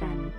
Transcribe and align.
FM. 0.00 0.32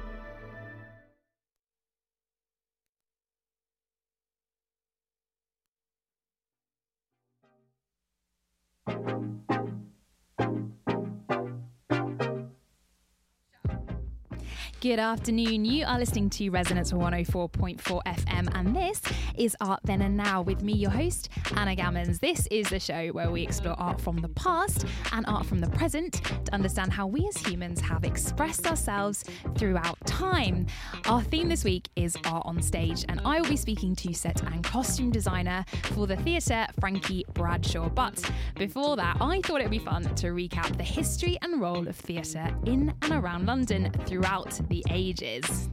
Good 14.79 14.99
afternoon. 14.99 15.65
You 15.65 15.85
are 15.87 15.97
listening 15.97 16.29
to 16.29 16.49
Resonance 16.49 16.91
104.4 16.91 17.79
FM, 17.81 18.47
and 18.53 18.75
this 18.75 19.01
is 19.35 19.57
Art 19.59 19.79
Then 19.83 20.03
and 20.03 20.15
Now 20.15 20.43
with 20.43 20.61
me, 20.61 20.73
your 20.73 20.91
host, 20.91 21.29
Anna 21.55 21.75
Gammons. 21.75 22.19
This 22.19 22.47
is 22.51 22.69
the 22.69 22.79
show 22.79 23.07
where 23.07 23.31
we 23.31 23.41
explore 23.41 23.73
art 23.79 23.99
from 23.99 24.17
the 24.17 24.29
past 24.29 24.85
and 25.13 25.25
art 25.25 25.47
from 25.47 25.61
the 25.61 25.69
present 25.69 26.21
to 26.45 26.53
understand 26.53 26.93
how 26.93 27.07
we 27.07 27.27
as 27.27 27.37
humans 27.37 27.81
have 27.81 28.03
expressed 28.03 28.67
ourselves 28.67 29.25
throughout 29.57 29.97
time. 30.05 30.67
Our 31.07 31.23
theme 31.23 31.49
this 31.49 31.63
week 31.63 31.89
is 31.95 32.15
art 32.25 32.43
on 32.45 32.61
stage, 32.61 33.03
and 33.09 33.19
I 33.25 33.41
will 33.41 33.49
be 33.49 33.57
speaking 33.57 33.95
to 33.95 34.13
set 34.13 34.43
and 34.43 34.63
costume 34.63 35.09
designer 35.09 35.65
for 35.85 36.05
the 36.05 36.17
theatre, 36.17 36.67
Frankie 36.79 37.25
Bradshaw. 37.33 37.89
But 37.89 38.29
before 38.55 38.95
that, 38.97 39.17
I 39.19 39.41
thought 39.41 39.59
it 39.59 39.63
would 39.63 39.71
be 39.71 39.79
fun 39.79 40.03
to 40.03 40.27
recap 40.27 40.77
the 40.77 40.83
history 40.83 41.39
and 41.41 41.59
role 41.59 41.87
of 41.87 41.95
theatre 41.95 42.55
in 42.67 42.93
and 43.01 43.11
around 43.11 43.47
London 43.47 43.91
throughout 44.05 44.61
the 44.69 44.83
ages. 44.89 45.69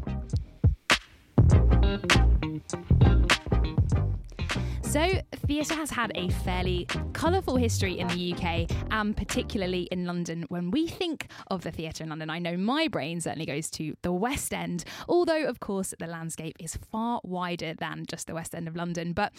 So, 4.82 5.20
theatre 5.46 5.74
has 5.74 5.90
had 5.90 6.10
a 6.14 6.30
fairly 6.30 6.86
colourful 7.12 7.56
history 7.56 7.98
in 7.98 8.08
the 8.08 8.32
UK 8.32 8.70
and 8.90 9.14
particularly 9.14 9.82
in 9.90 10.06
London. 10.06 10.46
When 10.48 10.70
we 10.70 10.86
think 10.86 11.26
of 11.48 11.62
the 11.62 11.70
theatre 11.70 12.02
in 12.02 12.08
London, 12.08 12.30
I 12.30 12.38
know 12.38 12.56
my 12.56 12.88
brain 12.88 13.20
certainly 13.20 13.44
goes 13.44 13.68
to 13.72 13.94
the 14.02 14.12
West 14.12 14.54
End, 14.54 14.84
although, 15.06 15.44
of 15.44 15.60
course, 15.60 15.92
the 15.98 16.06
landscape 16.06 16.56
is 16.58 16.76
far 16.90 17.20
wider 17.24 17.74
than 17.74 18.06
just 18.06 18.26
the 18.26 18.34
West 18.34 18.54
End 18.54 18.66
of 18.68 18.74
London. 18.74 19.12
But 19.12 19.32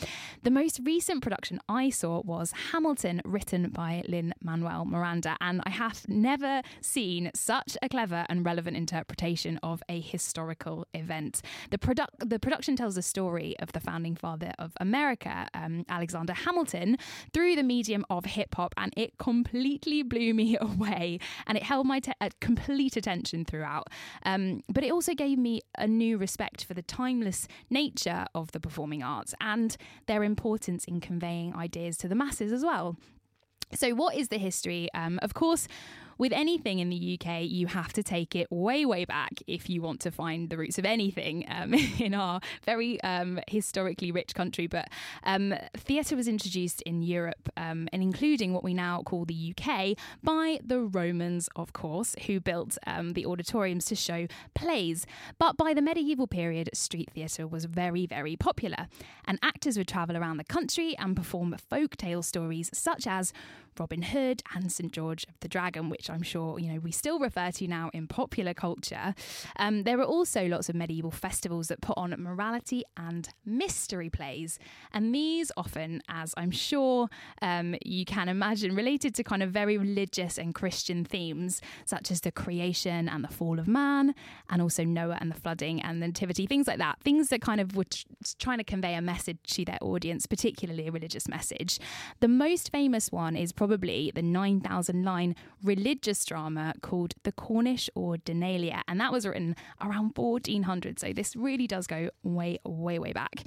the 0.44 0.52
most 0.52 0.80
recent 0.84 1.24
production 1.24 1.60
I 1.68 1.90
saw 1.90 2.22
was 2.22 2.54
Hamilton, 2.72 3.22
written 3.26 3.70
by 3.70 4.04
Lin 4.08 4.34
Manuel 4.44 4.86
Miranda, 4.86 5.38
and 5.42 5.62
I 5.66 5.72
have 5.72 6.08
never 6.08 6.62
seen 6.82 7.32
such 7.34 7.78
a 7.82 7.90
clever 7.90 8.26
and 8.30 8.46
relevant 8.46 8.78
interpretation 8.78 9.60
of 9.64 9.82
a 9.90 10.00
historical 10.00 10.86
event. 10.94 11.42
The, 11.72 11.80
produ- 11.80 12.08
the 12.20 12.40
production 12.40 12.76
tells 12.76 12.96
the 12.96 13.02
story 13.02 13.56
of 13.60 13.72
the 13.72 13.80
founding 13.80 14.16
father 14.16 14.54
of 14.60 14.74
America 14.80 15.48
um, 15.54 15.86
Alexander 15.96 16.34
Hamilton 16.34 16.98
through 17.34 17.56
the 17.56 17.64
medium 17.64 18.06
of 18.10 18.26
hip 18.26 18.56
hop, 18.56 18.74
and 18.78 18.94
it 18.98 19.18
completely 19.18 20.04
blew 20.04 20.34
me 20.34 20.58
away. 20.62 21.20
And 21.48 21.58
it 21.58 21.64
held 21.64 21.88
my 21.88 22.00
te- 22.00 22.12
uh, 22.22 22.30
complete 22.42 22.98
attention 22.98 23.46
throughout. 23.46 23.88
Um, 24.24 24.62
but 24.72 24.84
it 24.84 24.92
also 24.92 25.14
gave 25.14 25.38
me 25.38 25.62
a 25.78 25.88
new 25.88 26.18
respect 26.18 26.64
for 26.66 26.74
the 26.74 26.82
timeless 26.82 27.48
nature 27.70 28.26
of 28.36 28.52
the 28.52 28.60
performing 28.60 29.04
arts 29.04 29.34
and 29.40 29.78
their 30.08 30.24
importance 30.24 30.86
in 30.86 31.00
conveying 31.00 31.56
ideas 31.56 31.98
to 31.98 32.08
the 32.08 32.16
masses 32.16 32.52
as 32.52 32.64
well. 32.64 32.98
So, 33.74 33.96
what 33.96 34.16
is 34.16 34.28
the 34.30 34.38
history? 34.38 34.90
Um, 34.94 35.20
of 35.22 35.34
course, 35.34 35.68
with 36.18 36.32
anything 36.32 36.80
in 36.80 36.90
the 36.90 37.20
UK, 37.20 37.44
you 37.44 37.68
have 37.68 37.94
to 37.94 38.04
take 38.04 38.36
it 38.36 38.48
way, 38.52 38.86
way 38.86 39.06
back 39.06 39.34
if 39.48 39.70
you 39.70 39.82
want 39.82 40.00
to 40.02 40.12
find 40.12 40.50
the 40.50 40.58
roots 40.58 40.78
of 40.78 40.86
anything 40.86 41.46
um, 41.50 41.74
in 42.00 42.14
our 42.14 42.40
very 42.66 43.02
um, 43.02 43.40
historically 43.48 44.12
rich 44.12 44.34
country. 44.34 44.68
But 44.68 44.90
um, 45.24 45.54
theatre 45.76 46.16
was 46.16 46.28
introduced 46.28 46.82
in 46.84 47.02
Europe 47.02 47.50
um, 47.58 47.88
and 47.92 48.02
including 48.02 48.54
what 48.54 48.64
we 48.64 48.74
now 48.74 49.02
call 49.04 49.26
the 49.26 49.54
UK 49.58 49.98
by 50.24 50.60
the 50.64 50.80
Romans, 50.80 51.50
of 51.56 51.74
course, 51.74 52.16
who 52.26 52.40
built 52.40 52.78
um, 52.88 53.14
the 53.14 53.26
auditoriums 53.26 53.86
to 53.86 53.96
show 53.96 54.28
plays. 54.54 55.06
But 55.40 55.58
by 55.58 55.74
the 55.74 55.82
medieval 55.82 56.28
period, 56.28 56.70
street 56.74 57.10
theatre 57.14 57.48
was 57.48 57.66
very, 57.66 58.06
very 58.06 58.36
popular, 58.36 58.88
and 59.26 59.40
actors 59.42 59.78
would 59.78 59.88
travel 59.88 60.18
around 60.18 60.38
the 60.38 60.44
country 60.44 60.96
and 60.98 61.16
perform 61.16 61.56
folk 61.70 61.98
tale 61.98 62.24
stories 62.24 62.70
such 62.74 63.08
as 63.08 63.34
Robin 63.80 64.02
Hood 64.02 64.42
and 64.54 64.72
St 64.72 64.92
George 64.92 65.26
of 65.26 65.40
the 65.40 65.48
Dragon, 65.48 65.90
which 65.90 66.10
I'm 66.10 66.22
sure 66.22 66.60
you 66.60 66.72
know 66.72 66.80
we 66.80 66.92
still 66.92 67.20
refer 67.20 67.52
to 67.52 67.68
now 67.68 67.90
in 67.94 68.08
popular 68.08 68.54
culture. 68.54 69.16
Um, 69.58 69.84
there 69.84 70.00
are 70.00 70.06
also 70.06 70.48
lots 70.48 70.70
of 70.70 70.76
medieval 70.76 71.12
festivals 71.12 71.68
that 71.68 71.82
put 71.82 71.98
on 71.98 72.16
morality 72.18 72.84
and 72.98 73.30
mystery 73.46 74.10
plays, 74.10 74.60
and 74.94 75.14
these 75.14 75.52
often, 75.58 76.02
as 76.08 76.34
I'm 76.38 76.52
sure 76.52 77.10
um, 77.42 77.76
you 77.86 78.06
can 78.06 78.30
imagine, 78.30 78.76
related 78.76 79.16
to 79.16 79.24
kind 79.24 79.44
of 79.44 79.52
very 79.52 79.78
religious 79.78 80.38
and 80.38 80.54
Christian 80.56 81.04
themes, 81.04 81.62
such 81.86 82.12
as 82.12 82.22
the 82.22 82.32
creation 82.32 83.10
and 83.10 83.24
the 83.24 83.28
fall 83.28 83.60
of 83.60 83.68
man, 83.68 84.16
and 84.50 84.62
also 84.62 84.84
Noah 84.84 85.18
and 85.20 85.32
the 85.32 85.36
flooding 85.40 85.82
and 85.82 86.02
the 86.02 86.08
nativity, 86.08 86.46
things 86.46 86.68
like 86.68 86.78
that. 86.78 87.00
Things 87.02 87.30
that 87.30 87.42
kind 87.42 87.60
of 87.60 87.76
were 87.76 87.84
t- 87.84 88.06
trying 88.40 88.60
to 88.60 88.64
convey 88.64 88.96
a 88.96 89.02
message 89.02 89.40
to 89.48 89.66
their 89.66 89.80
audience, 89.82 90.26
particularly 90.26 90.88
a 90.88 90.92
religious 90.92 91.28
message. 91.28 91.80
The 92.20 92.28
most 92.28 92.72
famous 92.72 93.12
one 93.12 93.36
is 93.36 93.52
probably 93.52 93.65
the 93.68 94.22
9,000 94.22 95.04
line 95.04 95.36
religious 95.64 96.24
drama 96.26 96.74
called 96.82 97.14
The 97.24 97.32
Cornish 97.32 97.90
Ordinalia, 97.96 98.84
and 98.88 99.00
that 99.00 99.12
was 99.12 99.26
written 99.26 99.56
around 99.82 100.14
1400. 100.16 101.00
So 101.00 101.14
this 101.14 101.36
really 101.36 101.68
does 101.68 101.88
go 101.88 102.10
way, 102.24 102.60
way, 102.66 103.00
way 103.00 103.14
back. 103.14 103.44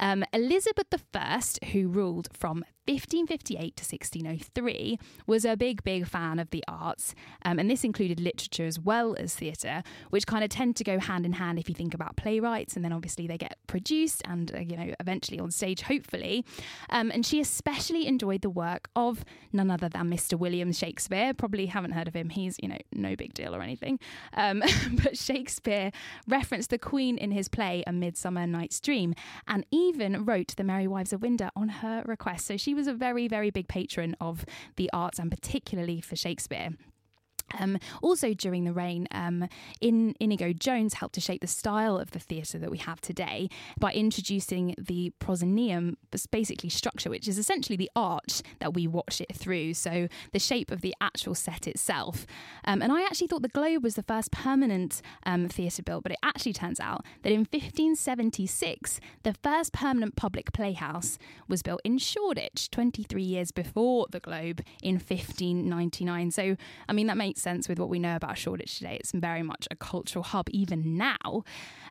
Um, 0.00 0.24
Elizabeth 0.32 0.86
I, 1.14 1.42
who 1.72 1.88
ruled 1.88 2.28
from 2.32 2.64
1558 2.86 3.76
to 3.76 3.84
1603, 3.84 4.98
was 5.26 5.44
a 5.44 5.56
big, 5.56 5.84
big 5.84 6.06
fan 6.06 6.38
of 6.38 6.50
the 6.50 6.64
arts, 6.66 7.14
um, 7.44 7.58
and 7.58 7.70
this 7.70 7.84
included 7.84 8.18
literature 8.18 8.66
as 8.66 8.80
well 8.80 9.14
as 9.18 9.34
theatre, 9.36 9.84
which 10.10 10.26
kind 10.26 10.42
of 10.42 10.50
tend 10.50 10.74
to 10.76 10.84
go 10.84 10.98
hand 10.98 11.24
in 11.24 11.34
hand 11.34 11.58
if 11.58 11.68
you 11.68 11.74
think 11.74 11.94
about 11.94 12.16
playwrights, 12.16 12.74
and 12.74 12.84
then 12.84 12.92
obviously 12.92 13.26
they 13.26 13.38
get 13.38 13.56
produced 13.68 14.22
and 14.24 14.52
uh, 14.54 14.58
you 14.58 14.76
know 14.76 14.94
eventually 14.98 15.38
on 15.38 15.50
stage, 15.50 15.82
hopefully. 15.82 16.44
Um, 16.90 17.10
and 17.10 17.24
she 17.24 17.40
especially 17.40 18.06
enjoyed 18.06 18.42
the 18.42 18.50
work 18.50 18.88
of 18.96 19.24
none 19.52 19.70
other 19.70 19.88
than 19.88 20.10
Mr. 20.10 20.38
William 20.38 20.72
Shakespeare. 20.72 21.32
Probably 21.34 21.66
haven't 21.66 21.92
heard 21.92 22.08
of 22.08 22.14
him. 22.14 22.30
He's 22.30 22.56
you 22.60 22.68
know 22.68 22.78
no 22.92 23.14
big 23.14 23.34
deal 23.34 23.54
or 23.54 23.62
anything, 23.62 24.00
um, 24.34 24.62
but 25.02 25.16
Shakespeare 25.16 25.92
referenced 26.26 26.70
the 26.70 26.78
Queen 26.78 27.16
in 27.16 27.30
his 27.30 27.48
play 27.48 27.84
A 27.86 27.92
Midsummer 27.92 28.46
Night's 28.46 28.80
Dream, 28.80 29.14
and 29.46 29.64
even 29.70 30.24
wrote 30.24 30.54
The 30.56 30.64
Merry 30.64 30.88
Wives 30.88 31.12
of 31.12 31.22
Windsor 31.22 31.50
on 31.54 31.68
her 31.68 32.02
request. 32.06 32.46
So 32.46 32.56
she 32.56 32.71
was 32.74 32.86
a 32.86 32.94
very, 32.94 33.28
very 33.28 33.50
big 33.50 33.68
patron 33.68 34.16
of 34.20 34.44
the 34.76 34.90
arts 34.92 35.18
and 35.18 35.30
particularly 35.30 36.00
for 36.00 36.16
Shakespeare. 36.16 36.70
Um, 37.58 37.78
also, 38.02 38.34
during 38.34 38.64
the 38.64 38.72
reign, 38.72 39.06
um, 39.10 39.48
in 39.80 40.14
Inigo 40.20 40.52
Jones 40.52 40.94
helped 40.94 41.14
to 41.14 41.20
shape 41.20 41.40
the 41.40 41.46
style 41.46 41.98
of 41.98 42.12
the 42.12 42.18
theatre 42.18 42.58
that 42.58 42.70
we 42.70 42.78
have 42.78 43.00
today 43.00 43.48
by 43.78 43.92
introducing 43.92 44.74
the 44.78 45.10
proscenium, 45.18 45.96
basically 46.30 46.70
structure, 46.70 47.10
which 47.10 47.28
is 47.28 47.38
essentially 47.38 47.76
the 47.76 47.90
arch 47.94 48.42
that 48.60 48.74
we 48.74 48.86
watch 48.86 49.20
it 49.20 49.34
through. 49.34 49.74
So, 49.74 50.08
the 50.32 50.38
shape 50.38 50.70
of 50.70 50.80
the 50.80 50.94
actual 51.00 51.34
set 51.34 51.66
itself. 51.66 52.26
Um, 52.64 52.82
and 52.82 52.92
I 52.92 53.02
actually 53.02 53.28
thought 53.28 53.42
the 53.42 53.48
Globe 53.48 53.82
was 53.82 53.94
the 53.94 54.02
first 54.02 54.30
permanent 54.30 55.02
um, 55.24 55.48
theatre 55.48 55.82
built, 55.82 56.02
but 56.02 56.12
it 56.12 56.18
actually 56.22 56.52
turns 56.52 56.80
out 56.80 57.04
that 57.22 57.32
in 57.32 57.40
1576, 57.40 59.00
the 59.22 59.34
first 59.42 59.72
permanent 59.72 60.16
public 60.16 60.52
playhouse 60.52 61.18
was 61.48 61.62
built 61.62 61.80
in 61.84 61.98
Shoreditch, 61.98 62.70
23 62.70 63.22
years 63.22 63.52
before 63.52 64.06
the 64.10 64.20
Globe 64.20 64.62
in 64.82 64.94
1599. 64.94 66.30
So, 66.30 66.56
I 66.88 66.92
mean, 66.92 67.06
that 67.06 67.16
makes 67.16 67.41
sense 67.42 67.68
with 67.68 67.78
what 67.78 67.88
we 67.88 67.98
know 67.98 68.16
about 68.16 68.38
Shoreditch 68.38 68.78
today. 68.78 68.96
It's 68.98 69.12
very 69.12 69.42
much 69.42 69.68
a 69.70 69.76
cultural 69.76 70.22
hub 70.22 70.48
even 70.50 70.96
now. 70.96 71.44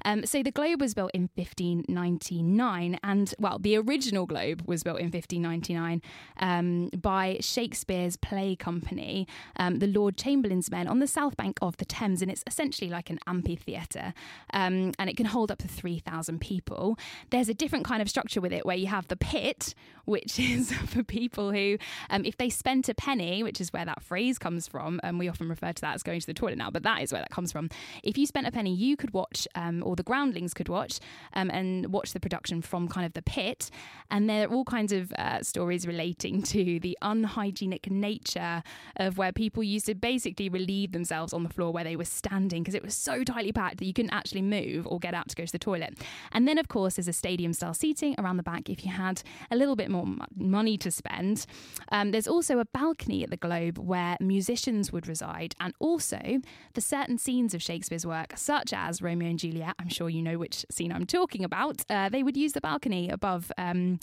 Um, 0.06 0.26
so 0.26 0.42
the 0.42 0.52
Globe 0.52 0.82
was 0.82 0.94
built 0.94 1.12
in 1.14 1.30
1599, 1.36 3.00
and 3.04 3.34
well, 3.40 3.60
the 3.60 3.78
original 3.78 4.26
Globe 4.26 4.64
was 4.66 4.84
built 4.84 5.00
in 5.00 5.12
1599 5.12 6.02
um, 6.40 6.90
by 7.00 7.38
Shakespeare's 7.40 8.16
Play 8.18 8.56
Company, 8.56 9.28
um, 9.58 9.80
the 9.80 9.88
Lord 9.88 10.18
Chamberlain's 10.18 10.72
Men, 10.72 10.88
on 10.88 11.00
the 11.00 11.08
south 11.08 11.38
bank 11.38 11.60
of 11.62 11.78
the 11.78 11.86
Thames, 11.86 12.22
and 12.22 12.32
it's 12.32 12.44
essentially 12.48 12.90
like 12.90 13.10
an 13.10 13.20
amphitheatre, 13.28 14.14
um, 14.54 14.92
and 14.98 15.10
it 15.10 15.18
can 15.18 15.28
hold 15.28 15.52
up 15.52 15.60
to 15.60 15.68
3,000 15.68 16.40
people. 16.42 16.98
There's 17.30 17.50
a 17.50 17.54
different 17.54 17.86
kind 17.86 18.02
of 18.02 18.10
structure 18.10 18.42
with 18.42 18.54
it 18.54 18.66
where 18.66 18.76
you 18.76 18.88
have 18.88 19.08
the 19.08 19.16
pit, 19.16 19.76
which 20.06 20.40
is 20.52 20.72
for 20.74 21.04
people 21.04 21.52
who, 21.52 21.78
um, 22.10 22.26
if 22.26 22.38
they 22.38 22.50
spent 22.50 22.90
a 22.90 22.96
penny, 22.96 23.44
which 23.44 23.62
is 23.62 23.72
where 23.72 23.86
that 23.86 24.02
phrase 24.02 24.40
comes 24.40 24.68
from, 24.68 25.00
and 25.04 25.20
we 25.20 25.30
often 25.30 25.41
refer 25.50 25.72
to 25.72 25.82
that 25.82 25.96
as 25.96 26.04
going 26.04 26.20
to 26.20 26.28
the 26.28 26.34
toilet 26.34 26.58
now, 26.58 26.70
but 26.70 26.84
that 26.84 27.02
is 27.02 27.12
where 27.12 27.22
that 27.22 27.32
comes 27.32 27.52
from. 27.52 27.70
If 28.04 28.18
you 28.18 28.26
spent 28.26 28.48
a 28.48 28.52
penny, 28.52 28.74
you 28.74 28.98
could 28.98 29.14
watch, 29.14 29.48
um, 29.56 29.84
or 29.86 29.96
the 29.96 30.04
groundlings 30.04 30.54
could 30.54 30.70
watch, 30.70 31.00
um, 31.34 31.50
and 31.52 31.92
watch 31.92 32.14
the 32.14 32.20
production 32.20 32.62
from 32.62 32.88
kind 32.88 33.06
of 33.06 33.14
the 33.14 33.22
pit. 33.22 33.70
And 34.10 34.30
there 34.30 34.48
are 34.48 34.54
all 34.54 34.66
kinds 34.66 34.92
of 34.92 35.12
uh, 35.14 35.42
stories 35.42 35.88
relating 35.88 36.42
to 36.54 36.80
the 36.80 36.98
unhygienic 37.02 37.90
nature 37.90 38.64
of 38.98 39.18
where 39.18 39.32
people 39.32 39.64
used 39.64 39.86
to 39.88 39.96
basically 39.96 40.50
relieve 40.50 40.92
themselves 40.92 41.34
on 41.34 41.44
the 41.44 41.50
floor 41.50 41.72
where 41.72 41.84
they 41.84 41.96
were 41.96 42.06
standing 42.06 42.64
because 42.64 42.76
it 42.76 42.84
was 42.84 42.96
so 42.96 43.24
tightly 43.24 43.52
packed 43.52 43.78
that 43.78 43.86
you 43.86 43.94
couldn't 43.94 44.14
actually 44.14 44.42
move 44.42 44.88
or 44.88 45.00
get 45.00 45.14
out 45.14 45.30
to 45.30 45.36
go 45.36 45.46
to 45.46 45.52
the 45.52 45.60
toilet. 45.60 45.98
And 46.32 46.48
then, 46.48 46.58
of 46.58 46.68
course, 46.68 46.96
there's 46.96 47.08
a 47.08 47.14
stadium 47.14 47.54
style 47.54 47.74
seating 47.74 48.16
around 48.18 48.38
the 48.38 48.44
back 48.44 48.70
if 48.70 48.86
you 48.86 48.92
had 48.92 49.22
a 49.50 49.56
little 49.56 49.76
bit 49.76 49.90
more 49.90 50.06
money 50.36 50.78
to 50.78 50.92
spend. 50.92 51.46
Um, 51.92 52.12
there's 52.12 52.28
also 52.28 52.60
a 52.60 52.66
balcony 52.66 53.24
at 53.24 53.30
the 53.30 53.38
Globe 53.38 53.78
where 53.78 54.18
musicians 54.20 54.92
would 54.92 55.08
reside 55.08 55.21
and 55.22 55.74
also 55.80 56.42
for 56.74 56.82
certain 56.82 57.18
scenes 57.18 57.54
of 57.54 57.62
Shakespeare's 57.62 58.06
work, 58.06 58.34
such 58.36 58.74
as 58.74 59.02
Romeo 59.02 59.30
and 59.30 59.40
Juliet. 59.40 59.76
I'm 59.80 59.90
sure 59.90 60.10
you 60.10 60.22
know 60.22 60.38
which 60.38 60.66
scene 60.72 60.92
I'm 60.92 61.06
talking 61.06 61.44
about. 61.44 61.84
Uh, 61.90 62.10
they 62.10 62.24
would 62.24 62.38
use 62.38 62.54
the 62.54 62.62
balcony 62.62 63.10
above. 63.10 63.52
Um, 63.58 64.00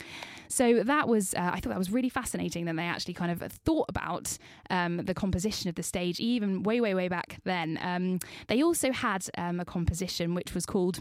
so 0.48 0.82
that 0.82 1.08
was, 1.08 1.34
uh, 1.34 1.50
I 1.52 1.60
thought 1.60 1.70
that 1.70 1.78
was 1.78 1.90
really 1.90 2.08
fascinating 2.08 2.64
that 2.66 2.76
they 2.76 2.84
actually 2.84 3.14
kind 3.14 3.30
of 3.30 3.52
thought 3.52 3.86
about 3.88 4.38
um, 4.70 4.98
the 4.98 5.14
composition 5.14 5.68
of 5.68 5.74
the 5.74 5.82
stage, 5.82 6.20
even 6.20 6.62
way, 6.62 6.80
way, 6.80 6.94
way 6.94 7.08
back 7.08 7.38
then. 7.44 7.78
Um, 7.82 8.20
they 8.48 8.62
also 8.62 8.92
had 8.92 9.26
um, 9.36 9.60
a 9.60 9.64
composition 9.64 10.34
which 10.34 10.54
was 10.54 10.66
called 10.66 11.00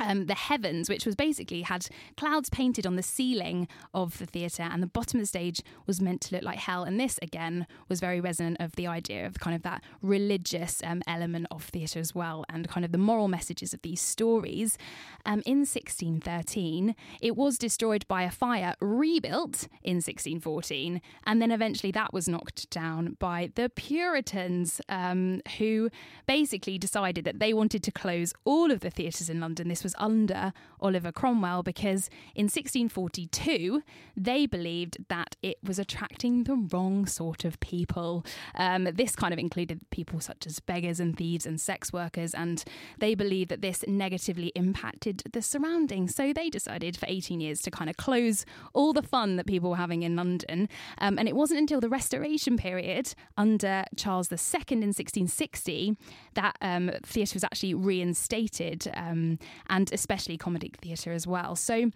um, 0.00 0.26
the 0.26 0.34
heavens, 0.34 0.88
which 0.88 1.06
was 1.06 1.14
basically 1.14 1.62
had 1.62 1.86
clouds 2.16 2.50
painted 2.50 2.86
on 2.86 2.96
the 2.96 3.02
ceiling 3.02 3.68
of 3.94 4.18
the 4.18 4.26
theatre, 4.26 4.62
and 4.62 4.82
the 4.82 4.86
bottom 4.86 5.18
of 5.18 5.22
the 5.22 5.28
stage 5.28 5.62
was 5.86 6.00
meant 6.00 6.20
to 6.22 6.34
look 6.34 6.44
like 6.44 6.58
hell. 6.58 6.84
And 6.84 6.98
this, 7.00 7.18
again, 7.22 7.66
was 7.88 8.00
very 8.00 8.20
resonant 8.20 8.58
of 8.60 8.72
the 8.76 8.86
idea 8.86 9.26
of 9.26 9.40
kind 9.40 9.54
of 9.56 9.62
that 9.62 9.82
religious 10.02 10.82
um, 10.84 11.02
element 11.06 11.46
of 11.50 11.64
theatre 11.64 12.00
as 12.00 12.14
well, 12.14 12.44
and 12.48 12.68
kind 12.68 12.84
of 12.84 12.92
the 12.92 12.98
moral 12.98 13.28
messages 13.28 13.72
of 13.72 13.82
these 13.82 14.00
stories. 14.00 14.78
Um, 15.24 15.42
in 15.46 15.58
1613, 15.58 16.94
it 17.20 17.36
was 17.36 17.58
destroyed 17.58 18.06
by 18.08 18.22
a 18.22 18.30
fire, 18.30 18.74
rebuilt 18.80 19.68
in 19.82 19.96
1614, 19.96 21.00
and 21.24 21.42
then 21.42 21.50
eventually 21.50 21.92
that 21.92 22.12
was 22.12 22.28
knocked 22.28 22.68
down 22.70 23.16
by 23.18 23.50
the 23.54 23.68
Puritans, 23.70 24.80
um, 24.88 25.40
who 25.58 25.90
basically 26.26 26.78
decided 26.78 27.24
that 27.24 27.38
they 27.38 27.52
wanted 27.52 27.82
to 27.82 27.90
close 27.90 28.32
all 28.44 28.70
of 28.70 28.80
the 28.80 28.90
theatres 28.90 29.30
in 29.30 29.40
London. 29.40 29.68
This 29.68 29.82
was 29.86 29.94
under 29.98 30.52
Oliver 30.80 31.12
Cromwell 31.12 31.62
because 31.62 32.10
in 32.34 32.46
1642 32.46 33.84
they 34.16 34.44
believed 34.44 34.96
that 35.08 35.36
it 35.44 35.58
was 35.62 35.78
attracting 35.78 36.42
the 36.42 36.56
wrong 36.56 37.06
sort 37.06 37.44
of 37.44 37.60
people. 37.60 38.26
Um, 38.56 38.88
this 38.92 39.14
kind 39.14 39.32
of 39.32 39.38
included 39.38 39.78
people 39.90 40.18
such 40.18 40.44
as 40.44 40.58
beggars 40.58 40.98
and 40.98 41.16
thieves 41.16 41.46
and 41.46 41.60
sex 41.60 41.92
workers, 41.92 42.34
and 42.34 42.64
they 42.98 43.14
believed 43.14 43.48
that 43.50 43.62
this 43.62 43.84
negatively 43.86 44.48
impacted 44.56 45.22
the 45.32 45.40
surroundings. 45.40 46.16
So 46.16 46.32
they 46.32 46.50
decided 46.50 46.96
for 46.96 47.06
18 47.08 47.40
years 47.40 47.60
to 47.62 47.70
kind 47.70 47.88
of 47.88 47.96
close 47.96 48.44
all 48.74 48.92
the 48.92 49.02
fun 49.02 49.36
that 49.36 49.46
people 49.46 49.70
were 49.70 49.76
having 49.76 50.02
in 50.02 50.16
London. 50.16 50.68
Um, 50.98 51.16
and 51.16 51.28
it 51.28 51.36
wasn't 51.36 51.60
until 51.60 51.80
the 51.80 51.88
Restoration 51.88 52.56
period 52.56 53.14
under 53.36 53.84
Charles 53.96 54.32
II 54.32 54.64
in 54.70 54.88
1660 54.88 55.96
that 56.34 56.56
um, 56.60 56.90
theatre 57.04 57.36
was 57.36 57.44
actually 57.44 57.74
reinstated. 57.74 58.90
Um, 58.94 59.38
and 59.76 59.92
especially 59.92 60.38
comedic 60.38 60.76
theatre 60.76 61.12
as 61.12 61.26
well. 61.26 61.54
So 61.54 61.90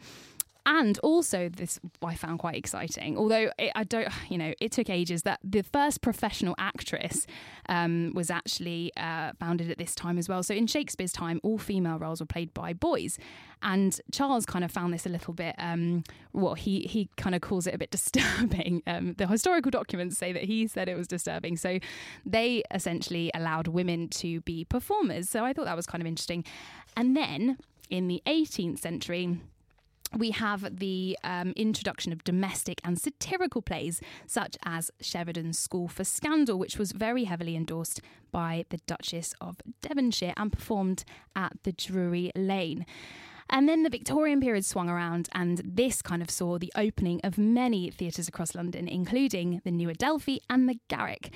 and 0.67 0.99
also 0.99 1.49
this 1.49 1.81
I 2.03 2.15
found 2.15 2.39
quite 2.39 2.55
exciting. 2.55 3.17
Although 3.17 3.51
it, 3.59 3.73
I 3.75 3.85
don't, 3.85 4.09
you 4.29 4.37
know, 4.37 4.53
it 4.61 4.73
took 4.73 4.91
ages. 4.91 5.23
That 5.23 5.41
the 5.43 5.63
first 5.63 6.03
professional 6.03 6.55
actress 6.59 7.27
um, 7.69 8.13
was 8.15 8.31
actually 8.31 8.93
uh, 8.97 9.33
founded 9.41 9.71
at 9.71 9.79
this 9.79 9.95
time 9.95 10.19
as 10.19 10.29
well. 10.29 10.43
So 10.43 10.55
in 10.55 10.67
Shakespeare's 10.67 11.13
time, 11.13 11.41
all 11.43 11.59
female 11.59 11.99
roles 11.99 12.21
were 12.21 12.27
played 12.27 12.53
by 12.53 12.75
boys, 12.75 13.19
and 13.63 13.99
Charles 14.13 14.45
kind 14.45 14.65
of 14.65 14.71
found 14.71 14.93
this 14.93 15.07
a 15.07 15.09
little 15.09 15.33
bit. 15.33 15.55
Um, 15.59 16.05
well, 16.33 16.55
he 16.55 16.81
he 16.81 17.09
kind 17.17 17.35
of 17.35 17.41
calls 17.41 17.67
it 17.67 17.75
a 17.75 17.79
bit 17.79 17.91
disturbing. 17.99 18.83
Um, 18.87 19.15
the 19.15 19.27
historical 19.27 19.71
documents 19.71 20.19
say 20.19 20.33
that 20.33 20.45
he 20.45 20.67
said 20.67 20.89
it 20.89 20.97
was 20.97 21.09
disturbing. 21.09 21.57
So 21.57 21.79
they 22.27 22.63
essentially 22.71 23.31
allowed 23.35 23.67
women 23.67 24.09
to 24.09 24.41
be 24.43 24.65
performers. 24.65 25.31
So 25.31 25.45
I 25.45 25.55
thought 25.55 25.65
that 25.65 25.77
was 25.77 25.87
kind 25.87 26.03
of 26.03 26.07
interesting. 26.07 26.45
And 26.97 27.17
then 27.17 27.57
in 27.91 28.09
the 28.09 28.23
18th 28.27 28.79
century, 28.79 29.39
we 30.17 30.33
have 30.33 30.79
the 30.79 31.17
um, 31.23 31.53
introduction 31.57 32.13
of 32.13 32.25
domestic 32.25 32.81
and 32.85 32.99
satirical 32.99 33.63
plays, 33.63 34.01
such 34.27 34.57
as 34.65 34.91
Sheridan's 35.01 35.59
School 35.59 35.87
for 35.87 36.05
Scandal, 36.05 36.59
which 36.59 36.79
was 36.79 36.93
very 36.93 37.25
heavily 37.25 37.55
endorsed 37.55 38.01
by 38.33 38.65
the 38.71 38.79
Duchess 38.87 39.35
of 39.41 39.59
Devonshire 39.83 40.35
and 40.37 40.53
performed 40.53 41.05
at 41.37 41.53
the 41.63 41.73
Drury 41.73 42.33
Lane. 42.35 42.87
And 43.49 43.69
then 43.69 43.83
the 43.83 43.91
Victorian 43.91 44.41
period 44.41 44.65
swung 44.65 44.89
around, 44.89 45.29
and 45.33 45.61
this 45.65 46.03
kind 46.03 46.23
of 46.23 46.31
saw 46.31 46.59
the 46.59 46.73
opening 46.77 47.21
of 47.25 47.37
many 47.37 47.91
theatres 47.91 48.29
across 48.29 48.55
London, 48.55 48.89
including 48.89 49.61
the 49.65 49.73
New 49.73 49.91
Adelphi 49.91 50.41
and 50.49 50.69
the 50.69 50.79
Garrick. 50.89 51.31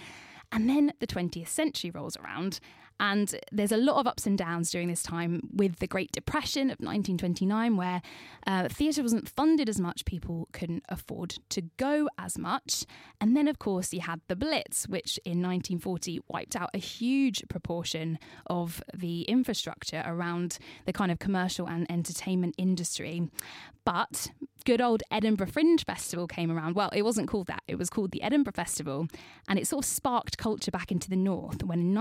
And 0.52 0.68
then 0.68 0.92
the 1.00 1.06
20th 1.08 1.48
century 1.48 1.90
rolls 1.90 2.16
around, 2.16 2.60
and 3.00 3.35
there's 3.50 3.73
a 3.73 3.76
lot 3.76 3.99
of 3.99 4.06
ups 4.06 4.26
and 4.26 4.38
downs 4.38 4.70
during 4.70 4.88
this 4.88 5.02
time 5.02 5.49
with 5.52 5.79
the 5.79 5.87
Great 5.87 6.12
Depression 6.12 6.70
of 6.70 6.79
1929, 6.79 7.76
where 7.76 8.02
uh, 8.46 8.69
theatre 8.69 9.02
wasn't 9.02 9.29
funded 9.29 9.69
as 9.69 9.81
much, 9.81 10.05
people 10.05 10.49
couldn't 10.52 10.85
afford 10.88 11.37
to 11.50 11.62
go 11.76 12.08
as 12.19 12.38
much. 12.38 12.85
And 13.20 13.37
then, 13.37 13.49
of 13.49 13.58
course, 13.58 13.93
you 13.93 14.00
had 14.00 14.20
the 14.29 14.37
Blitz, 14.37 14.87
which 14.87 15.19
in 15.25 15.43
1940 15.43 16.20
wiped 16.29 16.56
out 16.56 16.70
a 16.73 16.79
huge 16.79 17.43
proportion 17.49 18.19
of 18.46 18.82
the 18.94 19.23
infrastructure 19.23 20.02
around 20.06 20.58
the 20.87 20.93
kind 20.93 21.11
of 21.11 21.19
commercial 21.19 21.67
and 21.67 21.90
entertainment 21.90 22.55
industry. 22.58 23.29
But 23.85 24.31
good 24.64 24.81
old 24.81 25.02
Edinburgh 25.11 25.49
Fringe 25.49 25.85
Festival 25.85 26.26
came 26.26 26.50
around. 26.50 26.75
Well, 26.75 26.90
it 26.94 27.02
wasn't 27.02 27.29
called 27.29 27.49
that, 27.49 27.62
it 27.69 27.76
was 27.76 27.90
called 27.90 28.12
the 28.12 28.23
Edinburgh 28.23 28.55
Festival, 28.55 29.06
and 29.49 29.58
it 29.58 29.67
sort 29.67 29.85
of 29.85 29.88
sparked 29.88 30.38
culture 30.38 30.70
back 30.70 30.90
into 30.90 31.11
the 31.11 31.17
north 31.17 31.62
when 31.62 31.81
in 31.81 31.94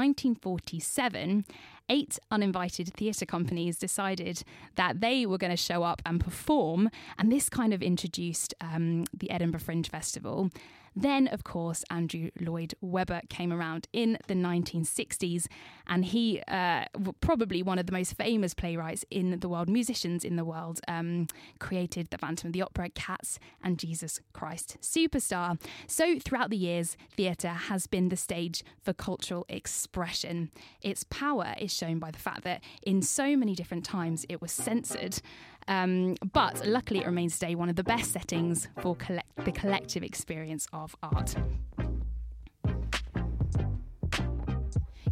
1947, 0.83 1.45
eight 1.89 2.19
uninvited 2.31 2.93
theatre 2.93 3.25
companies 3.25 3.77
decided 3.77 4.43
that 4.75 5.01
they 5.01 5.25
were 5.25 5.37
going 5.37 5.51
to 5.51 5.57
show 5.57 5.83
up 5.83 6.01
and 6.05 6.19
perform, 6.19 6.89
and 7.17 7.31
this 7.31 7.49
kind 7.49 7.73
of 7.73 7.81
introduced 7.81 8.53
um, 8.61 9.05
the 9.13 9.31
Edinburgh 9.31 9.61
Fringe 9.61 9.89
Festival. 9.89 10.49
Then, 10.95 11.27
of 11.27 11.43
course, 11.43 11.83
Andrew 11.89 12.29
Lloyd 12.39 12.75
Webber 12.81 13.21
came 13.29 13.51
around 13.51 13.87
in 13.93 14.17
the 14.27 14.35
1960s, 14.35 15.47
and 15.87 16.05
he 16.05 16.41
uh, 16.47 16.85
probably 17.21 17.63
one 17.63 17.79
of 17.79 17.85
the 17.85 17.91
most 17.91 18.15
famous 18.15 18.53
playwrights 18.53 19.03
in 19.09 19.39
the 19.39 19.49
world, 19.49 19.69
musicians 19.69 20.23
in 20.23 20.35
the 20.35 20.45
world, 20.45 20.79
um, 20.87 21.27
created 21.59 22.09
The 22.09 22.17
Phantom 22.17 22.47
of 22.49 22.53
the 22.53 22.61
Opera, 22.61 22.89
Cats, 22.89 23.39
and 23.63 23.79
Jesus 23.79 24.19
Christ 24.33 24.77
Superstar. 24.81 25.59
So, 25.87 26.19
throughout 26.19 26.49
the 26.49 26.57
years, 26.57 26.97
theatre 27.15 27.49
has 27.49 27.87
been 27.87 28.09
the 28.09 28.17
stage 28.17 28.63
for 28.81 28.93
cultural 28.93 29.45
expression. 29.49 30.51
Its 30.81 31.03
power 31.05 31.55
is 31.59 31.73
shown 31.73 31.99
by 31.99 32.11
the 32.11 32.19
fact 32.19 32.43
that 32.43 32.63
in 32.83 33.01
so 33.01 33.35
many 33.35 33.55
different 33.55 33.85
times 33.85 34.25
it 34.29 34.41
was 34.41 34.51
censored. 34.51 35.21
Um, 35.67 36.15
but 36.33 36.65
luckily, 36.65 36.99
it 36.99 37.05
remains 37.05 37.37
today 37.39 37.55
one 37.55 37.69
of 37.69 37.75
the 37.75 37.83
best 37.83 38.11
settings 38.11 38.67
for 38.81 38.95
collect- 38.95 39.45
the 39.45 39.51
collective 39.51 40.03
experience 40.03 40.67
of 40.73 40.95
art. 41.01 41.35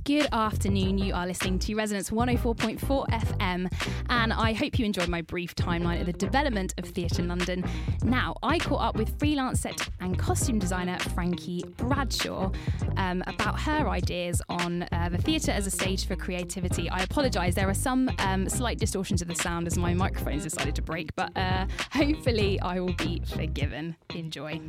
Good 0.04 0.28
afternoon. 0.32 0.98
You 0.98 1.14
are 1.14 1.28
listening 1.28 1.60
to 1.60 1.76
Resonance 1.76 2.10
104.4 2.10 3.08
FM, 3.08 3.72
and 4.10 4.34
I 4.34 4.52
hope 4.54 4.80
you 4.80 4.86
enjoyed 4.86 5.10
my 5.10 5.22
brief 5.22 5.54
timeline 5.54 6.00
of 6.00 6.08
the 6.08 6.14
development 6.14 6.74
of 6.80 6.86
theatre 6.86 7.22
in 7.22 7.28
London. 7.28 7.64
Now, 8.04 8.36
I 8.42 8.58
caught 8.58 8.82
up 8.82 8.96
with 8.96 9.20
freelance 9.20 9.60
set 9.62 9.90
and 10.00 10.18
costume 10.18 10.58
designer 10.58 10.98
Frankie 11.14 11.64
Bradshaw 11.78 12.52
um, 12.98 13.24
about 13.28 13.60
her 13.60 13.88
ideas 13.90 14.42
on 14.50 14.88
uh, 14.92 15.10
the 15.12 15.20
theatre 15.20 15.52
as 15.52 15.68
a 15.68 15.72
stage 15.72 16.08
for 16.08 16.16
creativity. 16.16 16.90
I 16.90 17.04
apologise, 17.04 17.54
there 17.54 17.70
are 17.70 17.74
some 17.76 18.10
um, 18.20 18.50
slight 18.50 18.80
distortions 18.80 19.22
of 19.22 19.28
the 19.28 19.36
sound 19.36 19.68
as 19.68 19.78
my 19.78 19.94
microphone's 19.94 20.42
decided 20.44 20.74
to 20.76 20.82
break, 20.82 21.16
but 21.16 21.30
uh, 21.38 21.68
hopefully 21.92 22.60
I 22.62 22.80
will 22.80 22.94
be 22.94 23.22
forgiven. 23.28 23.96
Enjoy. 24.16 24.60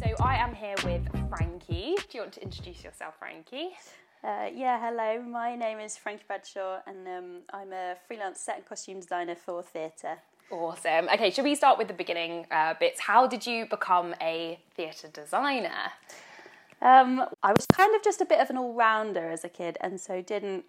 So 0.00 0.06
I 0.18 0.36
am 0.36 0.54
here 0.54 0.76
with 0.82 1.06
Frankie. 1.28 1.94
Do 1.94 2.16
you 2.16 2.20
want 2.20 2.32
to 2.32 2.42
introduce 2.42 2.82
yourself, 2.82 3.16
Frankie? 3.18 3.72
Uh, 4.24 4.48
yeah, 4.50 4.80
hello. 4.80 5.20
My 5.20 5.54
name 5.54 5.78
is 5.78 5.98
Frankie 5.98 6.24
Bradshaw, 6.26 6.78
and 6.86 7.06
um, 7.06 7.40
I'm 7.52 7.70
a 7.74 7.96
freelance 8.08 8.40
set 8.40 8.56
and 8.56 8.64
costume 8.64 9.00
designer 9.00 9.34
for 9.34 9.62
theatre. 9.62 10.16
Awesome. 10.50 11.06
Okay, 11.12 11.30
should 11.30 11.44
we 11.44 11.54
start 11.54 11.76
with 11.76 11.88
the 11.88 11.92
beginning 11.92 12.46
uh, 12.50 12.72
bits? 12.80 12.98
How 12.98 13.26
did 13.26 13.46
you 13.46 13.66
become 13.66 14.14
a 14.22 14.58
theatre 14.74 15.08
designer? 15.08 15.92
Um, 16.80 17.26
I 17.42 17.52
was 17.52 17.66
kind 17.70 17.94
of 17.94 18.02
just 18.02 18.22
a 18.22 18.24
bit 18.24 18.40
of 18.40 18.48
an 18.48 18.56
all 18.56 18.72
rounder 18.72 19.28
as 19.30 19.44
a 19.44 19.50
kid, 19.50 19.76
and 19.82 20.00
so 20.00 20.22
didn't 20.22 20.64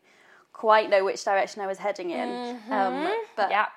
quite 0.52 0.90
know 0.90 1.06
which 1.06 1.24
direction 1.24 1.62
I 1.62 1.68
was 1.68 1.78
heading 1.78 2.10
in. 2.10 2.28
Mm-hmm. 2.28 2.74
Um, 2.74 3.18
but 3.38 3.50
yeah. 3.50 3.68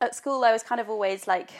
at 0.00 0.14
school, 0.14 0.42
I 0.42 0.52
was 0.52 0.62
kind 0.62 0.80
of 0.80 0.88
always 0.88 1.28
like, 1.28 1.50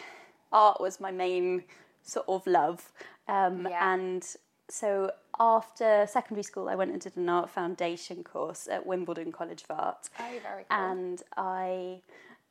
art 0.52 0.81
was 0.81 1.00
my 1.00 1.11
main 1.11 1.64
sort 2.02 2.26
of 2.28 2.47
love. 2.47 2.93
Um, 3.28 3.66
Yeah. 3.68 3.95
And 3.95 4.25
so 4.68 5.11
after 5.38 6.06
secondary 6.09 6.42
school, 6.42 6.68
I 6.68 6.75
went 6.75 6.90
and 6.92 7.00
did 7.00 7.16
an 7.16 7.28
art 7.28 7.50
foundation 7.50 8.25
course 8.25 8.68
at 8.68 8.87
Wimbledon 8.87 9.33
College 9.33 9.64
of 9.68 9.78
Art. 9.78 10.09
Oh, 10.18 10.38
very 10.42 10.64
cool. 10.68 10.78
And 10.78 11.23
I 11.37 12.00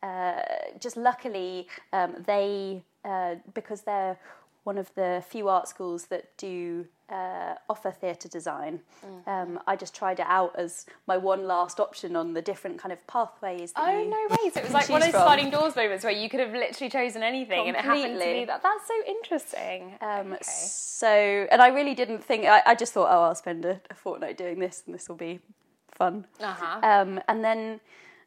uh, 0.04 0.42
just 0.80 0.98
luckily, 0.98 1.68
um, 1.94 2.24
they, 2.26 2.84
uh, 3.04 3.36
because 3.54 3.82
they're 3.82 4.18
one 4.66 4.78
of 4.80 4.94
the 4.96 5.24
few 5.30 5.48
art 5.48 5.68
schools 5.68 6.06
that 6.06 6.36
do 6.38 6.88
uh, 7.08 7.54
offer 7.70 7.92
theatre 7.92 8.28
design. 8.28 8.80
Mm-hmm. 9.06 9.30
Um, 9.30 9.60
I 9.68 9.76
just 9.76 9.96
tried 9.96 10.20
it 10.20 10.26
out 10.28 10.56
as 10.58 10.88
my 11.08 11.18
one 11.18 11.46
last 11.46 11.80
option 11.80 12.16
on 12.16 12.34
the 12.34 12.42
different 12.42 12.80
kind 12.80 12.92
of 12.92 13.06
pathways. 13.06 13.74
That 13.74 13.94
Oh 13.94 14.04
no 14.04 14.28
way! 14.36 14.50
So 14.52 14.60
it 14.60 14.64
was 14.64 14.74
like 14.74 14.90
one 14.90 15.04
of 15.04 15.12
those 15.12 15.22
sliding 15.22 15.52
doors 15.52 15.76
moments 15.76 16.04
where 16.04 16.14
you 16.14 16.30
could 16.30 16.40
have 16.40 16.52
literally 16.52 16.90
chosen 16.90 17.22
anything, 17.22 17.68
and 17.68 17.78
it 17.78 17.84
happened 17.84 18.04
to 18.04 18.10
Completely. 18.10 18.40
be 18.42 18.46
that. 18.46 18.64
That's 18.64 18.88
so 18.88 18.94
interesting. 19.08 19.94
Um, 20.02 20.34
okay. 20.34 20.44
So, 20.44 21.48
and 21.52 21.62
I 21.62 21.68
really 21.68 21.94
didn't 21.94 22.24
think. 22.24 22.46
I, 22.46 22.64
I 22.66 22.76
just 22.76 22.92
thought, 22.92 23.10
oh, 23.12 23.24
I'll 23.24 23.36
spend 23.36 23.66
a, 23.66 23.80
a 23.92 23.94
fortnight 23.94 24.36
doing 24.36 24.58
this, 24.60 24.82
and 24.88 24.96
this 24.96 25.08
will 25.08 25.16
be 25.16 25.42
fun. 25.92 26.26
Uh 26.40 26.56
huh. 26.58 26.80
Um, 26.82 27.20
and 27.28 27.44
then, 27.44 27.82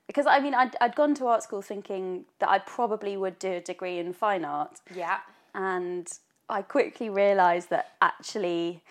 because 0.06 0.26
I 0.26 0.38
mean, 0.38 0.54
I'd, 0.54 0.76
I'd 0.80 0.94
gone 0.94 1.16
to 1.16 1.26
art 1.26 1.42
school 1.42 1.62
thinking 1.62 2.26
that 2.38 2.48
I 2.48 2.60
probably 2.60 3.16
would 3.16 3.40
do 3.40 3.54
a 3.54 3.60
degree 3.60 3.98
in 3.98 4.12
fine 4.12 4.44
art, 4.44 4.78
yeah. 4.94 5.18
and 5.52 6.08
I 6.48 6.62
quickly 6.62 7.10
realised 7.10 7.70
that 7.70 7.92
actually, 8.00 8.82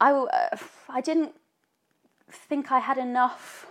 I 0.00 0.12
uh, 0.12 0.56
I 0.88 1.00
didn't 1.00 1.34
think 2.30 2.70
I 2.70 2.78
had 2.78 2.98
enough 2.98 3.66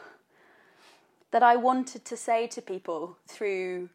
that 1.32 1.44
I 1.44 1.56
wanted 1.56 2.06
to 2.06 2.18
say 2.18 2.48
to 2.48 2.62
people 2.62 3.18
through 3.28 3.90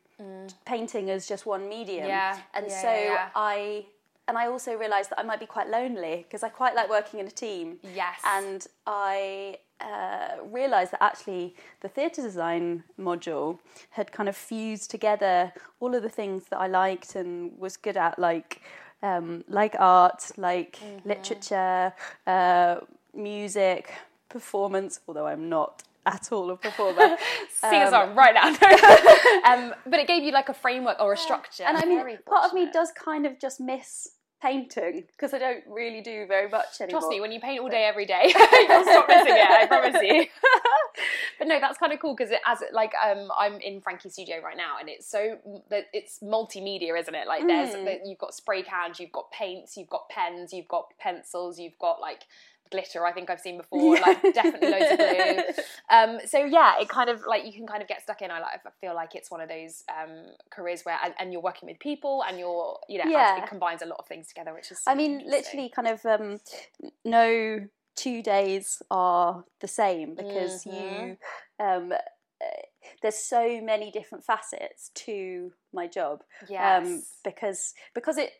painting 0.64 1.10
as 1.10 1.26
just 1.26 1.46
one 1.46 1.68
medium. 1.68 2.04
Mm. 2.04 2.08
Yeah, 2.08 2.38
and 2.54 2.66
yeah, 2.68 2.82
so 2.82 2.94
yeah. 2.94 3.28
I. 3.34 3.86
And 4.28 4.38
I 4.38 4.46
also 4.46 4.76
realised 4.76 5.10
that 5.10 5.18
I 5.18 5.24
might 5.24 5.40
be 5.40 5.46
quite 5.46 5.68
lonely 5.68 6.18
because 6.22 6.44
I 6.44 6.48
quite 6.48 6.76
like 6.76 6.88
working 6.88 7.18
in 7.18 7.26
a 7.26 7.30
team. 7.30 7.80
Yes. 7.82 8.20
And 8.24 8.64
I 8.86 9.58
uh, 9.84 10.44
realised 10.50 10.92
that 10.92 11.02
actually 11.02 11.54
the 11.80 11.88
theatre 11.88 12.22
design 12.22 12.84
module 12.98 13.58
had 13.90 14.12
kind 14.12 14.28
of 14.28 14.36
fused 14.36 14.90
together 14.90 15.52
all 15.80 15.94
of 15.94 16.02
the 16.02 16.08
things 16.08 16.44
that 16.50 16.58
I 16.58 16.66
liked 16.68 17.14
and 17.16 17.58
was 17.58 17.76
good 17.76 17.96
at, 17.96 18.18
like 18.18 18.62
um, 19.02 19.44
like 19.48 19.74
art, 19.78 20.30
like 20.36 20.78
Mm-hmm. 20.82 21.08
literature, 21.08 21.92
uh, 22.26 22.76
music, 23.14 23.92
performance. 24.28 25.00
Although 25.08 25.26
I'm 25.26 25.48
not 25.48 25.82
at 26.06 26.30
all 26.32 26.50
a 26.50 26.56
performer. 26.56 27.16
Sing 27.60 27.82
a 27.82 27.84
Um, 27.86 27.90
song 27.90 28.14
right 28.14 28.34
now. 28.34 28.48
um, 29.54 29.74
but 29.86 29.98
it 30.00 30.06
gave 30.06 30.22
you 30.22 30.32
like 30.32 30.48
a 30.48 30.54
framework 30.54 30.98
or 31.00 31.12
a 31.12 31.16
structure. 31.16 31.64
and 31.64 31.76
I 31.76 31.84
mean, 31.84 31.98
Very 31.98 32.16
part 32.18 32.44
of 32.46 32.52
me 32.54 32.68
does 32.72 32.90
kind 32.92 33.26
of 33.26 33.38
just 33.38 33.60
miss 33.60 34.10
painting 34.42 35.04
because 35.16 35.32
I 35.32 35.38
don't 35.38 35.62
really 35.68 36.00
do 36.00 36.26
very 36.26 36.48
much 36.48 36.80
anymore. 36.80 37.00
Trust 37.00 37.10
me, 37.10 37.20
when 37.20 37.30
you 37.32 37.40
paint 37.40 37.60
all 37.60 37.68
day 37.68 37.84
every 37.84 38.06
day, 38.06 38.24
you'll 38.68 38.82
stop 38.84 39.08
missing 39.08 39.36
it. 39.36 39.48
I 39.50 39.66
promise 39.66 40.02
you. 40.02 40.26
but 41.38 41.48
no, 41.48 41.60
that's 41.60 41.78
kind 41.78 41.92
of 41.92 42.00
cool 42.00 42.14
because 42.16 42.32
it, 42.32 42.40
as 42.46 42.60
it, 42.60 42.72
like 42.72 42.92
um, 43.04 43.30
I'm 43.38 43.60
in 43.60 43.80
Frankie's 43.80 44.14
studio 44.14 44.40
right 44.42 44.56
now, 44.56 44.76
and 44.80 44.88
it's 44.88 45.06
so 45.06 45.38
that 45.70 45.86
it's 45.92 46.18
multimedia, 46.20 46.98
isn't 46.98 47.14
it? 47.14 47.26
Like 47.26 47.46
there's 47.46 47.72
Mm. 47.72 48.00
you've 48.04 48.18
got 48.18 48.34
spray 48.34 48.62
cans, 48.62 49.00
you've 49.00 49.12
got 49.12 49.30
paints, 49.30 49.76
you've 49.76 49.88
got 49.88 50.08
pens, 50.08 50.52
you've 50.52 50.68
got 50.68 50.96
pencils, 50.98 51.58
you've 51.58 51.78
got 51.78 52.00
like 52.00 52.24
glitter. 52.72 53.06
I 53.06 53.12
think 53.12 53.30
I've 53.30 53.40
seen 53.40 53.58
before. 53.62 54.00
Like 54.00 54.20
definitely 54.34 54.70
loads 54.70 54.92
of 54.92 54.98
glue. 54.98 55.64
Um, 55.90 56.20
so 56.26 56.38
yeah, 56.38 56.80
it 56.80 56.88
kind 56.88 57.10
of 57.10 57.20
like 57.26 57.44
you 57.44 57.52
can 57.52 57.66
kind 57.66 57.82
of 57.82 57.88
get 57.88 58.02
stuck 58.02 58.22
in. 58.22 58.30
I 58.30 58.40
like 58.40 58.60
I 58.66 58.70
feel 58.80 58.94
like 58.94 59.14
it's 59.14 59.30
one 59.30 59.42
of 59.42 59.48
those 59.48 59.84
um, 59.90 60.24
careers 60.50 60.82
where 60.84 60.98
and, 61.04 61.12
and 61.18 61.32
you're 61.32 61.42
working 61.42 61.68
with 61.68 61.78
people 61.80 62.24
and 62.26 62.38
you're 62.38 62.78
you 62.88 62.98
know 62.98 63.10
Yeah. 63.10 63.42
it 63.42 63.48
combines 63.48 63.82
a 63.82 63.86
lot 63.86 63.98
of 63.98 64.06
things 64.06 64.28
together, 64.28 64.54
which 64.54 64.70
is. 64.70 64.80
I 64.86 64.94
mean, 64.94 65.22
literally, 65.26 65.68
kind 65.68 65.88
of 65.88 66.04
um, 66.06 66.40
no 67.04 67.60
two 67.94 68.22
days 68.22 68.80
are 68.90 69.44
the 69.60 69.68
same 69.68 70.14
because 70.14 70.64
you. 70.64 71.18
Um, 71.60 71.92
uh, 71.92 72.62
there's 73.02 73.16
so 73.16 73.60
many 73.60 73.90
different 73.90 74.24
facets 74.24 74.90
to 74.94 75.52
my 75.72 75.86
job 75.86 76.22
yes. 76.48 76.86
um, 76.86 77.02
because 77.24 77.74
because 77.94 78.18
it 78.18 78.30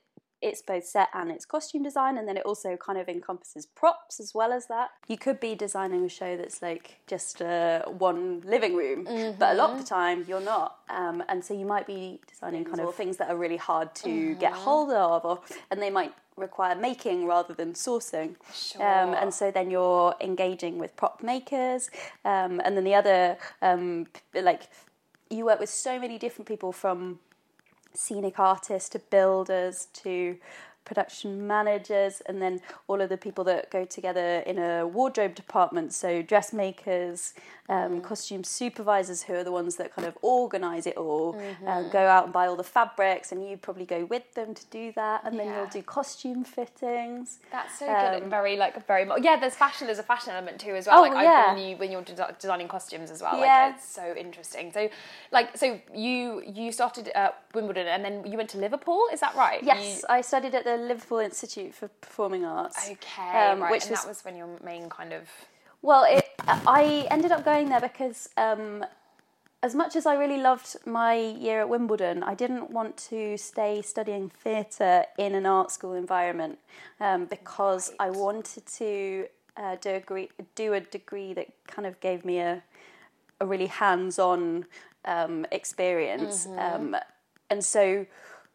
it's 0.42 0.60
both 0.62 0.84
set 0.84 1.08
and 1.14 1.30
it's 1.30 1.44
costume 1.44 1.82
design 1.82 2.18
and 2.18 2.26
then 2.28 2.36
it 2.36 2.44
also 2.44 2.76
kind 2.76 2.98
of 2.98 3.08
encompasses 3.08 3.66
props 3.66 4.20
as 4.20 4.34
well 4.34 4.52
as 4.52 4.66
that. 4.66 4.90
You 5.08 5.16
could 5.16 5.40
be 5.40 5.54
designing 5.54 6.04
a 6.04 6.08
show 6.08 6.36
that's 6.36 6.60
like 6.62 7.00
just 7.06 7.40
uh, 7.40 7.82
one 7.86 8.42
living 8.44 8.74
room 8.74 9.04
but 9.38 9.52
a 9.52 9.54
lot 9.54 9.70
of 9.70 9.78
the 9.78 9.84
time 9.84 10.24
you're 10.28 10.40
not. 10.40 10.78
Um, 10.90 11.22
and 11.28 11.44
so 11.44 11.54
you 11.54 11.66
might 11.66 11.86
be 11.86 12.20
designing 12.28 12.64
kind 12.64 12.80
of 12.80 12.94
things 12.94 13.16
that 13.18 13.30
are 13.30 13.36
really 13.36 13.56
hard 13.56 13.94
to 13.96 14.34
get 14.34 14.52
hold 14.52 14.90
of 14.90 15.24
or 15.24 15.40
and 15.70 15.80
they 15.80 15.90
might 15.90 16.12
require 16.36 16.74
making 16.74 17.26
rather 17.26 17.54
than 17.54 17.74
sourcing. 17.74 18.36
Um, 18.80 19.14
and 19.14 19.32
so 19.32 19.50
then 19.50 19.70
you're 19.70 20.14
engaging 20.20 20.78
with 20.78 20.96
prop 20.96 21.22
makers. 21.22 21.90
Um, 22.24 22.60
and 22.64 22.76
then 22.76 22.84
the 22.84 22.94
other 22.94 23.36
um, 23.60 24.06
like 24.34 24.62
you 25.30 25.44
work 25.46 25.60
with 25.60 25.70
so 25.70 25.98
many 25.98 26.18
different 26.18 26.46
people 26.46 26.72
from 26.72 27.18
scenic 27.94 28.38
artists 28.38 28.88
to 28.90 28.98
builders 28.98 29.88
to 29.92 30.36
production 30.84 31.46
managers 31.46 32.22
and 32.26 32.40
then 32.42 32.60
all 32.88 33.00
of 33.00 33.08
the 33.08 33.16
people 33.16 33.44
that 33.44 33.70
go 33.70 33.84
together 33.84 34.40
in 34.46 34.58
a 34.58 34.86
wardrobe 34.86 35.34
department 35.34 35.92
so 35.92 36.22
dressmakers 36.22 37.34
um, 37.68 38.00
costume 38.00 38.42
supervisors 38.44 39.22
who 39.22 39.34
are 39.34 39.44
the 39.44 39.52
ones 39.52 39.76
that 39.76 39.94
kind 39.94 40.06
of 40.06 40.18
organize 40.22 40.86
it 40.86 40.96
all 40.96 41.40
um, 41.66 41.88
go 41.90 42.00
out 42.06 42.24
and 42.24 42.32
buy 42.32 42.46
all 42.46 42.56
the 42.56 42.64
fabrics 42.64 43.32
and 43.32 43.48
you 43.48 43.56
probably 43.56 43.86
go 43.86 44.04
with 44.06 44.34
them 44.34 44.52
to 44.54 44.66
do 44.66 44.92
that 44.96 45.22
and 45.24 45.38
then 45.38 45.46
Yeah. 45.46 45.60
you'll 45.60 45.68
do 45.70 45.82
costume 45.82 46.44
fittings 46.44 47.38
That's 47.50 47.78
so 47.78 47.86
good. 47.86 47.92
Um, 47.94 48.22
and 48.22 48.30
Very 48.30 48.56
like 48.56 48.86
very 48.86 49.08
yeah. 49.20 49.36
There's 49.38 49.54
fashion. 49.54 49.86
There's 49.86 49.98
a 49.98 50.02
fashion 50.02 50.32
element 50.32 50.58
too 50.60 50.74
as 50.74 50.86
well. 50.86 50.98
Oh, 50.98 51.02
like 51.02 51.12
I- 51.12 51.22
yeah. 51.22 51.54
when 51.54 51.64
you 51.64 51.76
when 51.76 51.90
you're 51.92 52.02
desi- 52.02 52.38
designing 52.38 52.68
costumes 52.68 53.10
as 53.10 53.22
well. 53.22 53.38
Yeah. 53.38 53.66
Like 53.66 53.76
it's 53.76 53.88
so 53.88 54.14
interesting. 54.16 54.72
So 54.72 54.88
like 55.30 55.56
so 55.56 55.80
you 55.94 56.42
you 56.46 56.72
started 56.72 57.08
at 57.14 57.42
Wimbledon 57.54 57.86
and 57.86 58.04
then 58.04 58.26
you 58.30 58.36
went 58.36 58.50
to 58.50 58.58
Liverpool. 58.58 59.02
Is 59.12 59.20
that 59.20 59.34
right? 59.36 59.62
yes 59.62 60.04
i 60.08 60.20
studied 60.20 60.54
at 60.54 60.64
the 60.64 60.71
liverpool 60.76 61.18
institute 61.18 61.74
for 61.74 61.88
performing 61.88 62.44
arts 62.44 62.90
okay. 62.90 63.50
um, 63.50 63.60
right. 63.60 63.70
which 63.70 63.82
and 63.82 63.90
was 63.92 64.00
that 64.02 64.08
was 64.08 64.24
when 64.24 64.36
your 64.36 64.48
main 64.62 64.88
kind 64.88 65.12
of 65.12 65.28
Well, 65.82 66.04
it, 66.08 66.30
I 66.46 67.08
ended 67.10 67.32
up 67.32 67.44
going 67.44 67.68
there 67.68 67.80
because, 67.80 68.28
um, 68.36 68.84
as 69.64 69.74
much 69.74 69.96
as 69.96 70.06
I 70.06 70.14
really 70.14 70.40
loved 70.40 70.76
my 70.86 71.14
year 71.14 71.60
at 71.60 71.68
Wimbledon, 71.68 72.22
I 72.22 72.34
didn't 72.34 72.70
want 72.70 72.96
to 73.10 73.36
stay 73.36 73.82
studying 73.82 74.28
theatre 74.28 75.04
in 75.18 75.34
an 75.34 75.44
art 75.44 75.72
school 75.72 75.94
environment 75.94 76.58
um, 77.00 77.26
because 77.26 77.92
I 77.98 78.10
wanted 78.10 78.64
to 78.66 79.26
uh, 79.56 79.76
do, 79.80 79.90
a 79.90 80.00
degree, 80.00 80.30
do 80.54 80.72
a 80.74 80.80
degree 80.80 81.34
that 81.34 81.48
kind 81.66 81.86
of 81.86 82.00
gave 82.00 82.24
me 82.24 82.38
a, 82.38 82.62
a 83.40 83.46
really 83.46 83.66
hands 83.66 84.20
on 84.20 84.66
um, 85.04 85.46
experience. 85.50 86.46
Um, 86.58 86.96
and 87.50 87.64
so, 87.64 88.06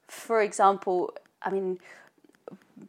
for 0.07 0.41
example, 0.41 1.13
I 1.41 1.51
mean, 1.51 1.79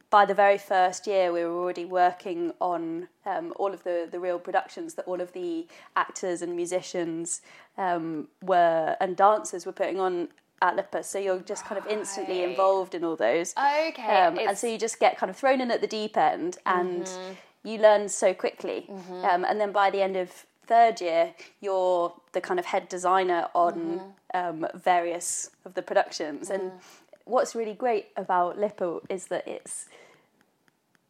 by 0.09 0.25
the 0.25 0.33
very 0.33 0.57
first 0.57 1.07
year, 1.07 1.31
we 1.31 1.43
were 1.43 1.51
already 1.57 1.85
working 1.85 2.53
on 2.61 3.07
um, 3.25 3.53
all 3.57 3.73
of 3.73 3.83
the, 3.83 4.07
the 4.09 4.19
real 4.19 4.39
productions 4.39 4.93
that 4.95 5.05
all 5.05 5.19
of 5.21 5.33
the 5.33 5.67
actors 5.95 6.41
and 6.41 6.55
musicians 6.55 7.41
um, 7.77 8.27
were 8.43 8.95
and 8.99 9.15
dancers 9.17 9.65
were 9.65 9.71
putting 9.71 9.99
on 9.99 10.29
at 10.61 10.75
LIPA. 10.75 11.03
So 11.03 11.17
you're 11.19 11.39
just 11.39 11.65
kind 11.65 11.79
of 11.79 11.87
instantly 11.87 12.39
Right. 12.41 12.49
involved 12.49 12.93
in 12.93 13.03
all 13.03 13.15
those. 13.15 13.53
okay. 13.57 14.03
Um, 14.25 14.37
and 14.37 14.57
so 14.57 14.67
you 14.67 14.77
just 14.77 14.99
get 14.99 15.17
kind 15.17 15.29
of 15.29 15.37
thrown 15.37 15.61
in 15.61 15.71
at 15.71 15.81
the 15.81 15.87
deep 15.87 16.17
end 16.17 16.57
and 16.65 17.09
you 17.63 17.77
learn 17.77 18.09
so 18.09 18.33
quickly. 18.33 18.89
Um, 19.23 19.45
and 19.45 19.59
then 19.59 19.71
by 19.71 19.89
the 19.89 20.01
end 20.01 20.17
of 20.17 20.29
third 20.67 21.01
year, 21.01 21.33
you're 21.61 22.13
the 22.33 22.41
kind 22.41 22.59
of 22.59 22.65
head 22.67 22.89
designer 22.89 23.47
on 23.55 24.01
um, 24.33 24.67
various 24.75 25.49
of 25.65 25.73
the 25.73 25.81
productions. 25.81 26.49
And 26.49 26.71
what's 27.25 27.55
really 27.55 27.73
great 27.73 28.07
about 28.17 28.57
LIPA 28.57 29.01
is 29.09 29.27
that 29.27 29.47
it's 29.47 29.87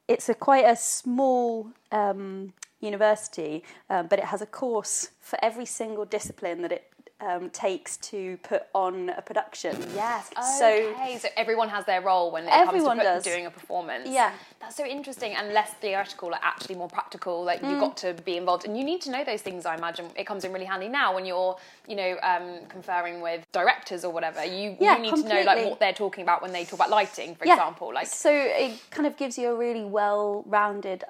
it's 0.08 0.28
a 0.28 0.34
quite 0.34 0.66
a 0.66 0.76
small 0.76 1.70
um, 1.92 2.54
university, 2.80 3.64
uh, 3.92 4.02
but 4.02 4.18
it 4.18 4.26
has 4.26 4.42
a 4.42 4.46
course 4.48 5.12
for 5.20 5.38
every 5.44 5.66
single 5.66 6.04
discipline 6.04 6.64
that 6.64 6.72
it 6.72 6.89
um, 7.22 7.50
takes 7.50 7.98
to 7.98 8.38
put 8.44 8.64
on 8.74 9.10
a 9.10 9.22
production. 9.22 9.76
Yes. 9.94 10.30
So 10.58 10.68
Okay. 10.68 11.18
So 11.18 11.28
everyone 11.36 11.70
has 11.70 11.86
their 11.86 12.02
role 12.02 12.32
when 12.32 12.46
it 12.46 12.50
Everyone 12.52 12.98
comes 12.98 13.08
to 13.08 13.14
put- 13.16 13.24
doing 13.24 13.46
a 13.46 13.52
performance. 13.52 14.08
Yeah. 14.10 14.32
That's 14.62 14.76
so 14.76 14.86
interesting 14.86 15.34
and 15.36 15.54
less 15.54 15.72
theoretical, 15.82 16.32
like 16.32 16.42
actually 16.44 16.76
more 16.76 16.88
practical. 16.88 17.44
Like 17.44 17.62
Mm. 17.62 17.72
you've 17.72 17.80
got 17.80 17.98
to 17.98 18.14
be 18.14 18.38
involved, 18.38 18.66
and 18.66 18.78
you 18.78 18.84
need 18.84 19.02
to 19.02 19.12
know 19.12 19.24
those 19.24 19.42
things. 19.42 19.66
I 19.66 19.76
imagine 19.76 20.10
it 20.16 20.26
comes 20.26 20.44
in 20.46 20.54
really 20.54 20.66
handy 20.66 20.88
now 20.88 21.14
when 21.16 21.26
you're, 21.26 21.58
you 21.88 21.96
know, 21.96 22.18
um, 22.24 22.66
conferring 22.68 23.22
with 23.22 23.46
directors 23.52 24.06
or 24.06 24.12
whatever. 24.14 24.44
You 24.46 24.78
Yeah, 24.80 24.96
you 24.96 25.02
need 25.04 25.16
to 25.16 25.24
know 25.28 25.42
like 25.42 25.66
what 25.70 25.80
they're 25.80 25.94
talking 25.94 26.22
about 26.24 26.42
when 26.42 26.52
they 26.54 26.64
talk 26.64 26.76
about 26.76 26.90
lighting, 26.90 27.36
for 27.36 27.46
example. 27.46 27.94
Like 27.94 28.08
so 28.08 28.32
it 28.32 28.80
kind 28.92 29.08
of 29.08 29.18
gives 29.18 29.38
you 29.38 29.50
a 29.52 29.56
really 29.56 29.84
well-rounded 29.86 31.04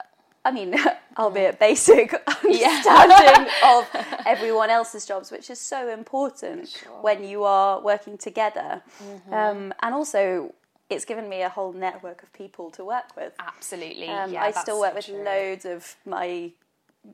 i 0.46 0.52
mean 0.52 0.76
albeit 1.18 1.60
basic 1.60 2.14
understanding 2.44 3.48
of 3.66 3.88
everyone 4.26 4.70
else's 4.70 5.06
jobs 5.06 5.32
which 5.32 5.50
is 5.50 5.60
so 5.60 5.90
important 5.90 6.84
when 7.02 7.24
you 7.24 7.44
are 7.44 7.82
working 7.82 8.18
together 8.18 8.82
Mm-hmm. 9.04 9.34
um, 9.34 9.74
and 9.82 9.94
also 9.96 10.54
it's 10.90 11.06
given 11.06 11.30
me 11.30 11.42
a 11.44 11.50
whole 11.50 11.72
network 11.74 12.24
of 12.24 12.32
people 12.34 12.72
to 12.72 12.84
work 12.86 13.16
with 13.16 13.34
absolutely. 13.40 14.08
um, 14.10 14.32
yeah, 14.32 14.44
i 14.44 14.52
still 14.52 14.76
so 14.78 14.82
work 14.82 14.96
with 14.96 15.06
true. 15.06 15.24
loads 15.24 15.66
of 15.66 15.96
my 16.06 16.52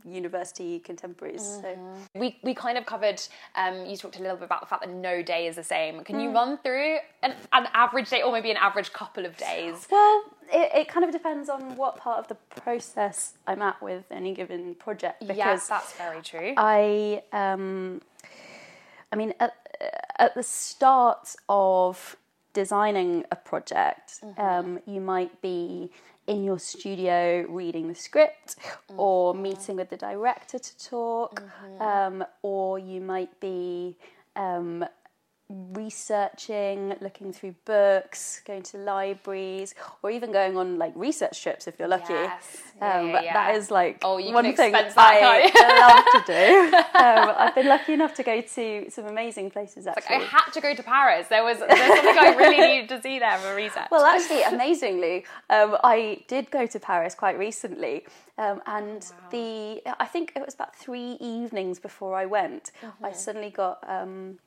university 0.04 0.80
contemporaries. 0.80 1.44
So 1.62 1.78
We, 2.16 2.38
we 2.44 2.54
kind 2.56 2.76
of 2.78 2.86
covered, 2.88 3.22
um, 3.56 3.86
you 3.86 3.96
talked 3.96 4.18
a 4.18 4.22
little 4.22 4.36
bit 4.36 4.46
about 4.46 4.62
the 4.62 4.66
fact 4.66 4.82
that 4.82 4.92
no 4.92 5.22
day 5.22 5.46
is 5.48 5.56
the 5.58 5.64
same. 5.64 6.04
Can 6.04 6.16
Mm. 6.18 6.24
you 6.24 6.32
run 6.32 6.58
through 6.58 6.98
an, 7.22 7.36
an 7.54 7.68
average 7.74 8.10
day 8.10 8.24
or 8.24 8.32
maybe 8.32 8.50
an 8.50 8.58
average 8.58 8.92
couple 8.94 9.26
of 9.28 9.38
days? 9.38 9.88
Well, 9.92 10.24
it, 10.52 10.72
it 10.76 10.88
kind 10.88 11.06
of 11.06 11.12
depends 11.12 11.50
on 11.50 11.76
what 11.76 11.98
part 11.98 12.20
of 12.20 12.28
the 12.28 12.36
process 12.62 13.34
I'm 13.48 13.62
at 13.62 13.82
with 13.82 14.06
any 14.12 14.34
given 14.34 14.76
project 14.76 15.22
because 15.22 15.38
yes, 15.38 15.68
that's 15.68 15.94
very 15.94 16.22
true. 16.22 16.54
I, 16.58 17.24
um, 17.32 18.02
I 19.12 19.16
mean, 19.16 19.34
at, 19.40 19.54
at 20.20 20.36
the 20.36 20.44
start 20.44 21.36
of 21.50 22.18
designing 22.54 23.26
a 23.32 23.36
project, 23.36 24.22
um, 24.38 24.80
you 24.86 25.02
might 25.02 25.42
be 25.42 25.92
in 26.28 26.44
your 26.44 26.58
studio 26.58 27.46
reading 27.50 27.88
the 27.88 27.96
script 27.96 28.56
or 28.98 29.36
meeting 29.36 29.76
with 29.76 29.90
the 29.90 29.98
director 29.98 30.58
to 30.58 30.78
talk, 30.78 31.44
um, 31.80 32.24
or 32.42 32.80
you 32.80 33.00
might 33.00 33.40
be 33.40 33.96
um, 34.36 34.84
researching, 35.50 36.96
looking 37.02 37.32
through 37.32 37.56
books, 37.66 38.42
going 38.46 38.64
to 38.64 38.78
libraries, 38.78 39.74
or 40.02 40.10
even 40.12 40.32
going 40.32 40.58
on 40.58 40.78
like 40.78 40.94
research 40.96 41.42
trips 41.42 41.68
if 41.68 41.78
you're 41.80 41.88
lucky. 41.88 42.14
Yes. 42.14 42.62
Yeah, 42.78 42.98
Um, 43.00 43.08
yeah, 43.08 43.12
but 43.14 43.24
yeah. 43.24 43.34
That 43.34 43.56
is 43.56 43.72
like 43.72 44.00
Oh, 44.04 44.16
one 44.32 44.44
thing 44.56 44.74
expense 44.74 44.94
I 44.98 45.52
love 46.14 46.26
to 46.26 46.34
do. 46.34 46.78
Um, 46.96 47.36
I've 47.38 47.56
been 47.56 47.68
lucky 47.68 47.94
enough 47.94 48.14
to 48.16 48.24
go 48.24 48.42
to 48.42 48.90
some 48.90 49.06
amazing 49.06 49.52
places 49.52 49.86
actually. 49.86 50.16
I 50.16 50.20
had 50.20 50.50
to 50.54 50.62
go 50.62 50.74
to 50.74 50.82
Paris. 50.84 51.28
There 51.28 51.44
was 51.44 51.60
there's 51.60 51.70
something 51.70 52.18
I 52.18 52.36
really 52.38 52.58
needed 52.58 52.90
to 52.90 53.02
see 53.02 53.20
there 53.20 53.38
for 53.38 53.54
research. 53.56 53.88
Well, 53.92 54.06
actually, 54.16 54.44
amazingly, 54.44 55.26
um, 55.50 55.78
I 55.84 56.24
did 56.28 56.50
go 56.52 56.66
to 56.66 56.80
Paris 56.80 57.14
quite 57.14 57.38
recently, 57.38 58.06
um, 58.38 58.62
and 58.66 59.06
the 59.30 59.82
I 60.00 60.06
think 60.06 60.34
it 60.36 60.44
was 60.46 60.56
about 60.56 60.76
three 60.76 61.18
evenings 61.20 61.80
before 61.80 62.16
I 62.16 62.26
went. 62.26 62.72
I 63.04 63.12
suddenly 63.12 63.50
got 63.50 63.84
um, 63.88 64.40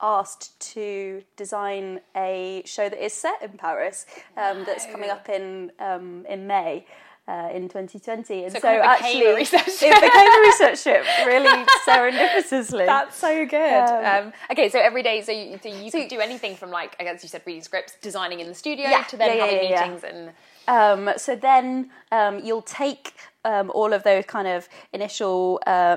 asked 0.00 0.58
to 0.74 1.22
design 1.36 2.00
a 2.16 2.62
show 2.64 2.88
that 2.88 3.02
is 3.04 3.12
set 3.12 3.42
in 3.42 3.52
Paris 3.52 4.06
um, 4.36 4.64
that's 4.64 4.86
coming 4.86 5.10
up 5.10 5.28
in 5.28 5.72
um, 5.78 6.24
in 6.28 6.46
May. 6.46 6.86
Uh, 7.26 7.48
in 7.54 7.62
2020, 7.70 8.44
and 8.44 8.52
so, 8.52 8.58
it 8.58 8.60
kind 8.60 8.78
of 8.80 8.84
a 8.84 8.86
actually, 8.86 9.20
it 9.20 9.38
became 9.40 10.28
a 10.28 10.46
research 10.46 10.82
trip, 10.82 11.06
really 11.24 11.64
serendipitously. 11.88 12.84
That's 12.84 13.16
so 13.16 13.46
good. 13.46 13.82
Um, 13.88 14.26
Um, 14.26 14.32
okay, 14.50 14.68
so 14.68 14.78
every 14.78 15.02
day, 15.02 15.22
so 15.22 15.32
you, 15.32 15.58
so 15.62 15.70
you 15.70 15.90
could 15.90 16.08
do 16.08 16.20
anything 16.20 16.54
from 16.54 16.70
like, 16.70 16.94
I 17.00 17.04
guess 17.04 17.22
you 17.22 17.30
said 17.30 17.40
reading 17.46 17.62
scripts, 17.62 17.96
designing 18.02 18.40
in 18.40 18.46
the 18.48 18.54
studio, 18.54 18.90
Yeah, 18.90 19.04
to 19.04 19.16
then 19.16 19.38
yeah, 19.38 19.42
having 19.46 19.56
yeah, 19.56 19.70
yeah. 19.70 19.80
meetings 19.84 20.04
and 20.04 20.30
Um, 20.68 21.14
so 21.16 21.34
then 21.34 21.90
um, 22.12 22.40
you'll 22.44 22.60
take 22.60 23.14
um, 23.46 23.70
all 23.74 23.94
of 23.94 24.02
those 24.02 24.26
kind 24.26 24.46
of 24.48 24.68
initial 24.92 25.62
uh, 25.66 25.96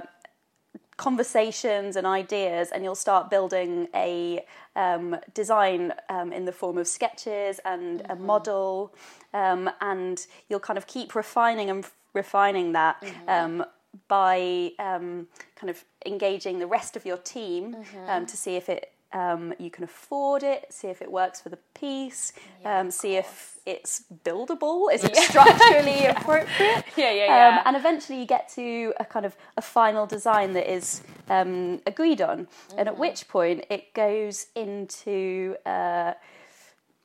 conversations 0.97 1.95
and 1.95 2.05
ideas, 2.07 2.69
and 2.71 2.83
you'll 2.83 2.95
start 2.95 3.29
building 3.29 3.87
a 3.93 4.43
um, 4.75 5.15
design 5.33 5.93
um, 6.09 6.33
in 6.33 6.45
the 6.45 6.51
form 6.51 6.77
of 6.77 6.87
sketches 6.87 7.59
and 7.65 8.01
a 8.09 8.15
model, 8.15 8.93
um, 9.33 9.69
and 9.81 10.25
you'll 10.49 10.59
kind 10.59 10.77
of 10.77 10.87
keep 10.87 11.15
refining 11.15 11.69
and 11.69 11.85
refining 12.13 12.73
that. 12.73 13.03
Um, 13.27 13.63
by 14.07 14.71
um, 14.77 15.27
kind 15.55 15.71
of 15.71 15.83
engaging 16.05 16.59
the 16.59 16.67
rest 16.67 16.95
of 16.95 17.03
your 17.03 17.17
team 17.17 17.75
um, 18.07 18.25
to 18.27 18.37
see 18.37 18.55
if 18.55 18.69
it 18.69 18.91
um, 19.13 19.53
you 19.59 19.69
can 19.69 19.83
afford 19.83 20.43
it, 20.43 20.65
see 20.71 20.87
if 20.87 21.01
it 21.01 21.11
works 21.11 21.41
for 21.41 21.49
the 21.49 21.57
piece, 21.73 22.33
um, 22.65 22.91
see 22.91 23.15
if 23.15 23.57
it's 23.65 24.03
buildable, 24.25 24.93
is 24.93 25.03
it 25.03 25.15
structurally 25.29 26.05
appropriate? 26.05 26.83
Yeah, 26.97 27.11
yeah, 27.11 27.23
Um, 27.25 27.29
yeah. 27.29 27.61
and 27.65 27.75
eventually 27.77 28.19
you 28.19 28.25
get 28.25 28.49
to 28.55 28.93
a 28.99 29.05
kind 29.05 29.25
of 29.25 29.35
a 29.57 29.61
final 29.61 30.05
design 30.05 30.53
that 30.53 30.71
is 30.71 31.01
um, 31.29 31.81
agreed 31.85 32.21
on, 32.21 32.47
and 32.77 32.87
Mm-hmm. 32.87 32.87
at 32.87 32.97
which 32.97 33.27
point 33.27 33.65
it 33.69 33.93
goes 33.93 34.47
into 34.55 35.55
uh, 35.65 36.13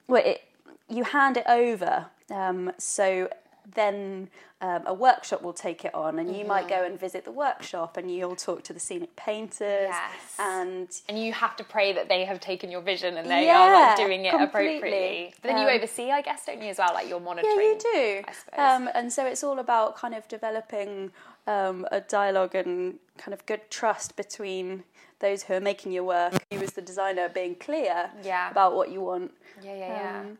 well, 0.08 0.22
it, 0.24 0.42
you 0.88 1.04
hand 1.04 1.36
it 1.36 1.44
over. 1.48 2.06
Um, 2.30 2.72
so 2.78 3.28
then 3.74 4.28
um, 4.62 4.82
a 4.86 4.94
workshop 4.94 5.42
will 5.42 5.52
take 5.52 5.84
it 5.84 5.92
on, 5.94 6.18
and 6.20 6.34
you 6.36 6.44
might 6.46 6.66
Mm-hmm. 6.66 6.80
go 6.80 6.84
and 6.86 6.98
visit 6.98 7.24
the 7.24 7.32
workshop, 7.32 7.96
and 7.96 8.14
you'll 8.14 8.36
talk 8.36 8.62
to 8.62 8.72
the 8.72 8.78
scenic 8.80 9.14
painters, 9.16 9.90
Yes. 9.90 10.36
and 10.38 10.88
and 11.08 11.18
you 11.18 11.32
have 11.32 11.56
to 11.56 11.64
pray 11.64 11.92
that 11.92 12.08
they 12.08 12.24
have 12.24 12.38
taken 12.40 12.70
your 12.70 12.80
vision 12.80 13.16
and 13.18 13.28
they 13.28 13.50
are 13.50 13.72
like 13.72 13.96
doing 13.96 14.24
it 14.24 14.30
completely. 14.30 14.76
appropriately. 14.76 15.34
But 15.42 15.48
then 15.48 15.58
you 15.62 15.68
Um, 15.68 15.76
oversee, 15.76 16.10
I 16.12 16.22
guess, 16.22 16.46
don't 16.46 16.62
you 16.62 16.70
as 16.70 16.78
well? 16.78 16.94
Like 16.94 17.08
you're 17.08 17.20
monitoring. 17.20 17.56
Yeah, 17.58 17.72
you 17.72 17.78
do. 17.92 18.22
I 18.28 18.32
suppose. 18.32 18.58
Um, 18.58 18.88
and 18.94 19.12
so 19.12 19.26
it's 19.26 19.42
all 19.42 19.58
about 19.58 19.96
kind 19.96 20.14
of 20.14 20.26
developing 20.28 21.10
um, 21.48 21.84
a 21.90 22.00
dialogue 22.00 22.54
and 22.54 22.98
kind 23.18 23.34
of 23.34 23.44
good 23.46 23.68
trust 23.68 24.14
between 24.16 24.84
those 25.18 25.42
who 25.44 25.54
are 25.54 25.60
making 25.60 25.90
your 25.92 26.04
work, 26.04 26.34
you 26.52 26.58
as 26.60 26.72
the 26.72 26.82
designer 26.82 27.28
being 27.28 27.54
clear 27.56 28.10
Yeah. 28.22 28.48
about 28.50 28.74
what 28.76 28.90
you 28.92 29.00
want. 29.00 29.32
yeah, 29.60 29.74
yeah, 29.74 29.88
yeah. 29.88 30.20
Um, 30.20 30.38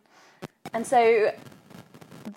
and 0.74 0.86
so 0.86 1.32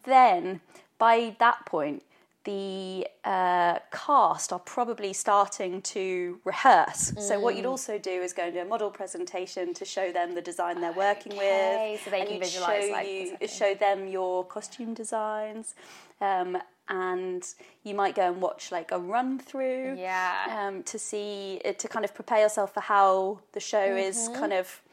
then 0.03 0.61
by 0.97 1.35
that 1.39 1.65
point, 1.65 2.03
the 2.43 3.07
uh, 3.23 3.79
cast 3.91 4.53
are 4.53 4.59
probably 4.59 5.13
starting 5.13 5.81
to 5.81 6.39
rehearse. 6.43 7.11
So 7.17 7.39
what 7.39 7.53
Mm. 7.55 7.57
you'd 7.57 7.65
also 7.65 7.97
do 7.97 8.11
is 8.11 8.33
go 8.33 8.43
and 8.43 8.53
do 8.53 8.59
a 8.59 8.65
model 8.65 8.91
presentation 8.91 9.73
to 9.73 9.83
show 9.83 10.11
them 10.11 10.35
the 10.35 10.41
design 10.43 10.79
they're 10.79 10.91
working 10.91 11.33
Okay, 11.33 11.93
with. 11.93 12.03
so 12.03 12.11
they 12.11 12.19
and 12.21 12.29
can 12.29 12.39
visualise, 12.39 12.85
show 12.85 12.91
like, 12.91 13.07
you- 13.41 13.47
show 13.47 13.73
them 13.73 14.07
your 14.07 14.43
costume 14.45 14.93
designs. 14.93 15.73
Um, 16.21 16.61
and 16.87 17.43
you 17.83 17.95
might 17.95 18.13
go 18.13 18.21
and 18.31 18.39
watch 18.39 18.71
like 18.71 18.91
a 18.91 18.99
run 18.99 19.39
through 19.39 19.95
Yeah. 19.97 20.67
um, 20.67 20.83
to 20.83 20.99
see 20.99 21.59
to 21.79 21.87
kind 21.87 22.05
of 22.05 22.13
prepare 22.13 22.41
yourself 22.41 22.75
for 22.75 22.81
how 22.81 23.39
the 23.53 23.59
show 23.59 23.83
is 23.95 24.29
Mm-hmm. 24.29 24.39
kind 24.39 24.53
of 24.53 24.83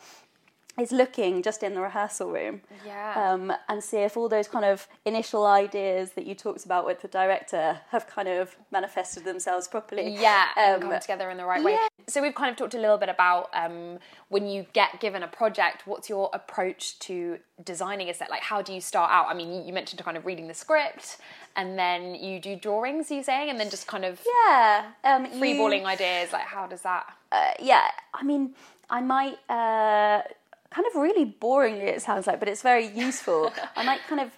is 0.78 0.90
looking 0.90 1.42
just 1.42 1.62
in 1.62 1.74
the 1.74 1.80
rehearsal 1.80 2.30
room 2.30 2.62
Yeah. 2.86 3.12
um, 3.32 3.52
and 3.68 3.84
see 3.84 3.98
if 3.98 4.16
all 4.16 4.28
those 4.28 4.48
kind 4.48 4.64
of 4.64 4.88
initial 5.04 5.44
ideas 5.46 6.12
that 6.12 6.24
you 6.26 6.34
talked 6.34 6.64
about 6.64 6.86
with 6.86 7.02
the 7.02 7.08
director 7.08 7.80
have 7.90 8.06
kind 8.06 8.26
of 8.28 8.56
manifested 8.70 9.24
themselves 9.24 9.68
properly. 9.68 10.08
Yeah, 10.16 10.46
Um, 10.56 10.80
come 10.80 10.98
together 11.00 11.30
in 11.30 11.36
the 11.36 11.44
right 11.44 11.62
way. 11.62 11.76
So 12.08 12.22
we've 12.22 12.34
kind 12.34 12.50
of 12.50 12.56
talked 12.56 12.74
a 12.74 12.78
little 12.78 12.96
bit 12.96 13.10
about 13.10 13.50
um, 13.52 13.98
when 14.28 14.46
you 14.46 14.64
get 14.72 14.98
given 14.98 15.22
a 15.22 15.28
project, 15.28 15.86
what's 15.86 16.08
your 16.08 16.30
approach 16.32 16.98
to 17.00 17.38
designing 17.62 18.08
a 18.08 18.14
set? 18.14 18.30
Like, 18.30 18.42
how 18.42 18.62
do 18.62 18.72
you 18.72 18.80
start 18.80 19.10
out? 19.12 19.26
I 19.28 19.34
mean, 19.34 19.52
you- 19.52 19.62
you 19.62 19.72
mentioned 19.74 20.02
kind 20.02 20.16
of 20.16 20.24
reading 20.24 20.48
the 20.48 20.54
script, 20.54 21.18
and 21.54 21.78
then 21.78 22.14
you 22.14 22.40
do 22.40 22.56
drawings. 22.56 23.10
You 23.10 23.22
saying, 23.22 23.50
and 23.50 23.60
then 23.60 23.68
just 23.70 23.86
kind 23.86 24.04
of 24.06 24.20
Yeah, 24.26 24.86
um, 25.04 25.26
you- 25.26 25.32
freeballing 25.32 25.84
ideas. 25.84 26.32
Like, 26.32 26.46
how 26.46 26.66
does 26.66 26.80
that? 26.82 27.12
uh, 27.30 27.52
yeah, 27.60 27.90
I 28.14 28.22
mean, 28.24 28.54
I 28.90 29.00
might 29.00 29.38
uh, 29.50 30.22
kind 30.74 30.86
of 30.86 30.94
really 31.00 31.26
boringly 31.26 31.84
it 31.88 32.02
sounds 32.02 32.26
like, 32.26 32.38
but 32.40 32.48
it's 32.48 32.62
very 32.62 32.86
useful. 32.86 33.52
I 33.76 33.84
might 33.84 34.00
kind 34.08 34.20
of, 34.20 34.30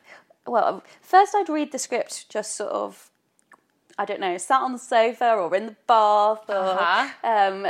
well, 0.46 0.82
first 1.00 1.34
I'd 1.34 1.48
read 1.48 1.72
the 1.72 1.78
script 1.78 2.28
just 2.28 2.56
sort 2.56 2.72
of, 2.72 3.10
I 3.98 4.04
don't 4.04 4.20
know, 4.20 4.36
sat 4.38 4.60
on 4.60 4.72
the 4.72 4.78
sofa 4.78 5.34
or 5.34 5.54
in 5.54 5.66
the 5.66 5.76
bath 5.86 6.44
or 6.48 6.54
Uh-huh. 6.54 7.08
um, 7.22 7.66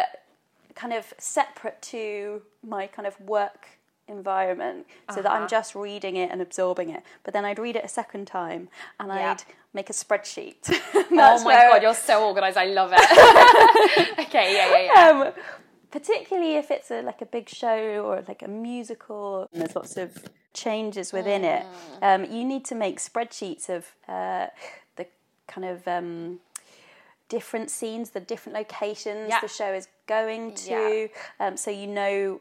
kind 0.74 0.92
of 0.92 1.12
separate 1.18 1.80
to 1.82 2.42
my 2.66 2.86
kind 2.86 3.06
of 3.06 3.20
work 3.20 3.68
environment 4.08 4.86
so 5.14 5.22
that 5.22 5.30
I'm 5.30 5.42
Uh-huh. 5.42 5.48
just 5.48 5.74
reading 5.74 6.16
it 6.16 6.30
and 6.30 6.42
absorbing 6.42 6.90
it. 6.90 7.02
But 7.22 7.32
then 7.34 7.44
I'd 7.44 7.58
read 7.58 7.76
it 7.76 7.84
a 7.84 7.88
second 7.88 8.26
time 8.26 8.68
and 9.00 9.08
Yeah. 9.08 9.30
I'd 9.32 9.44
make 9.72 9.88
a 9.90 9.92
spreadsheet. 9.94 10.62
Oh 11.16 11.42
my 11.44 11.54
god, 11.54 11.82
you're 11.82 11.94
so 11.94 12.26
organised. 12.26 12.56
I 12.58 12.66
love 12.66 12.90
it. 12.92 14.18
okay, 14.26 14.54
yeah, 14.56 14.66
yeah, 14.72 14.82
yeah. 14.92 15.26
um, 15.26 15.32
particularly 15.98 16.54
if 16.56 16.70
it's 16.76 16.90
a, 16.90 17.00
like 17.02 17.20
a 17.22 17.26
big 17.36 17.46
show 17.48 17.78
or 18.06 18.14
like 18.26 18.42
a 18.42 18.48
musical 18.48 19.48
there's 19.52 19.76
lots 19.76 19.96
of 19.96 20.10
changes 20.52 21.12
within 21.12 21.42
it 21.44 21.64
Mm. 21.64 22.02
um, 22.08 22.20
you 22.36 22.42
need 22.52 22.64
to 22.70 22.74
make 22.84 22.96
spreadsheets 23.08 23.66
of 23.76 23.82
uh, 24.16 24.46
the 24.98 25.06
kind 25.52 25.66
of 25.74 25.78
um, 25.96 26.40
different 27.36 27.68
scenes 27.70 28.10
the 28.10 28.20
different 28.32 28.54
locations 28.62 29.28
Yeah. 29.30 29.40
the 29.40 29.48
show 29.60 29.72
is 29.80 29.86
going 30.06 30.54
to 30.68 31.08
um, 31.42 31.56
so 31.56 31.70
you 31.70 31.86
know 31.86 32.40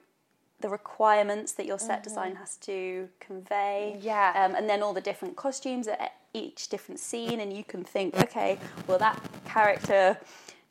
the 0.64 0.70
requirements 0.70 1.52
that 1.58 1.66
your 1.72 1.80
set 1.90 2.02
design 2.04 2.34
has 2.44 2.52
to 2.70 3.10
convey 3.28 3.80
Mm-hmm. 3.98 4.08
Yeah. 4.08 4.34
um, 4.42 4.56
and 4.58 4.66
then 4.70 4.80
all 4.84 4.94
the 4.94 5.06
different 5.10 5.36
costumes 5.36 5.88
at 5.88 6.14
each 6.34 6.70
different 6.70 7.00
scene 7.00 7.40
and 7.44 7.50
you 7.58 7.64
can 7.64 7.84
think 7.84 8.10
okay 8.26 8.58
well 8.88 8.98
that 9.08 9.18
character 9.46 10.18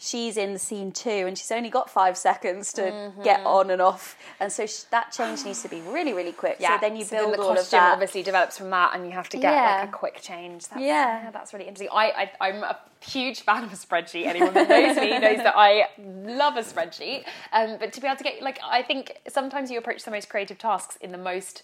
she's 0.04 0.36
in 0.36 0.52
the 0.52 0.58
scene 0.58 0.90
two 0.90 1.08
and 1.10 1.38
she's 1.38 1.52
only 1.52 1.70
got 1.70 1.88
five 1.88 2.16
seconds 2.18 2.72
to 2.72 2.82
Mm-hmm. 2.82 3.22
get 3.22 3.40
on 3.46 3.70
and 3.70 3.80
off, 3.80 4.16
and 4.40 4.50
so 4.52 4.66
sh- 4.66 4.82
that 4.90 5.12
change 5.12 5.44
needs 5.44 5.62
to 5.62 5.68
be 5.68 5.80
really, 5.82 6.12
really 6.12 6.32
quick. 6.32 6.56
yeah. 6.58 6.76
So 6.76 6.80
then 6.88 6.96
you 6.96 7.04
build 7.04 7.34
the 7.34 7.40
all 7.40 7.50
of 7.50 7.56
costume 7.58 7.78
that. 7.80 7.92
obviously 7.92 8.22
develops 8.22 8.58
from 8.58 8.70
that, 8.70 8.94
and 8.94 9.04
you 9.06 9.12
have 9.12 9.28
to 9.30 9.36
get 9.36 9.52
Yeah. 9.52 9.78
like 9.80 9.88
a 9.88 9.92
quick 9.92 10.20
change. 10.20 10.66
That's, 10.68 10.80
Yeah. 10.82 11.30
that's 11.32 11.52
really 11.52 11.66
interesting. 11.68 11.88
I, 11.92 12.30
I 12.40 12.48
I'm 12.48 12.62
a 12.64 12.76
huge 13.00 13.40
fan 13.42 13.64
of 13.64 13.72
a 13.72 13.76
spreadsheet. 13.76 14.26
Anyone 14.26 14.54
that 14.54 14.68
knows 14.68 14.96
me 14.96 15.18
knows 15.18 15.38
that 15.38 15.54
I 15.56 15.88
love 15.98 16.56
a 16.56 16.62
spreadsheet. 16.62 17.24
Um, 17.52 17.76
but 17.78 17.92
to 17.92 18.00
be 18.00 18.06
able 18.06 18.16
to 18.16 18.24
get 18.24 18.42
like, 18.42 18.58
I 18.64 18.82
think 18.82 19.18
sometimes 19.28 19.70
you 19.70 19.78
approach 19.78 20.02
the 20.04 20.10
most 20.10 20.28
creative 20.28 20.58
tasks 20.58 20.96
in 21.00 21.12
the 21.12 21.18
most 21.18 21.62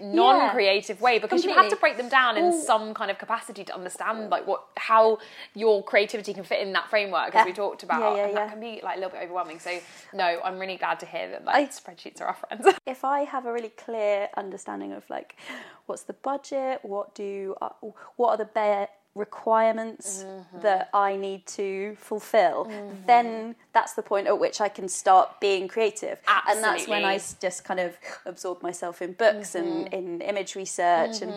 non-creative 0.00 1.00
way 1.00 1.18
because 1.18 1.44
you 1.44 1.52
have 1.54 1.68
to 1.68 1.76
break 1.76 1.96
them 1.96 2.08
down 2.08 2.36
in 2.36 2.44
Well- 2.44 2.52
some 2.62 2.94
kind 2.94 3.10
of 3.10 3.18
capacity 3.18 3.64
to 3.64 3.74
understand 3.74 4.30
like 4.30 4.46
what 4.46 4.62
how 4.76 5.18
your 5.54 5.82
creativity 5.84 6.32
can 6.34 6.42
fit 6.44 6.60
in 6.60 6.72
that 6.72 6.88
framework 6.88 7.28
as 7.28 7.34
Yeah. 7.34 7.44
we 7.44 7.52
talked 7.52 7.79
about, 7.82 8.00
Yeah, 8.00 8.16
yeah, 8.16 8.26
and 8.28 8.36
that 8.36 8.50
can 8.50 8.60
be 8.60 8.80
like 8.82 8.96
a 8.96 9.00
little 9.00 9.12
bit 9.12 9.22
overwhelming. 9.24 9.58
So 9.58 9.78
no, 10.12 10.40
I'm 10.44 10.58
really 10.58 10.76
glad 10.76 11.00
to 11.00 11.06
hear 11.06 11.28
that 11.30 11.44
like, 11.44 11.54
I- 11.56 11.66
spreadsheets 11.68 12.20
are 12.20 12.26
our 12.26 12.34
friends. 12.34 12.66
if 12.86 13.04
I 13.04 13.20
have 13.20 13.46
a 13.46 13.52
really 13.52 13.70
clear 13.70 14.28
understanding 14.36 14.92
of 14.92 15.08
like 15.10 15.36
what's 15.86 16.02
the 16.02 16.12
budget, 16.14 16.80
what 16.82 17.14
do 17.14 17.54
uh, 17.60 17.70
what 18.16 18.30
are 18.30 18.36
the 18.36 18.44
bare 18.44 18.88
requirements 19.14 20.24
Mm-hmm. 20.24 20.60
that 20.60 20.88
I 20.94 21.16
need 21.16 21.46
to 21.58 21.96
fulfill, 21.98 22.70
then 23.06 23.54
that's 23.72 23.94
the 23.94 24.02
point 24.02 24.26
at 24.26 24.38
which 24.38 24.60
I 24.60 24.68
can 24.68 24.88
start 24.88 25.40
being 25.40 25.66
creative, 25.68 26.18
Absolutely. 26.26 26.52
and 26.52 26.64
that's 26.64 26.88
when 26.88 27.04
I 27.04 27.18
just 27.40 27.64
kind 27.64 27.80
of 27.80 27.96
absorb 28.26 28.62
myself 28.62 29.00
in 29.02 29.12
books 29.14 29.54
and 29.54 29.86
Mm-hmm. 29.86 29.94
in 29.94 30.20
image 30.22 30.54
research 30.56 31.22
and 31.22 31.34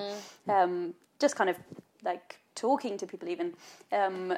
um, 0.48 0.94
just 1.20 1.36
kind 1.36 1.50
of 1.50 1.58
like 2.04 2.40
talking 2.56 2.98
to 2.98 3.06
people, 3.08 3.28
even 3.30 3.54
um, 3.92 4.34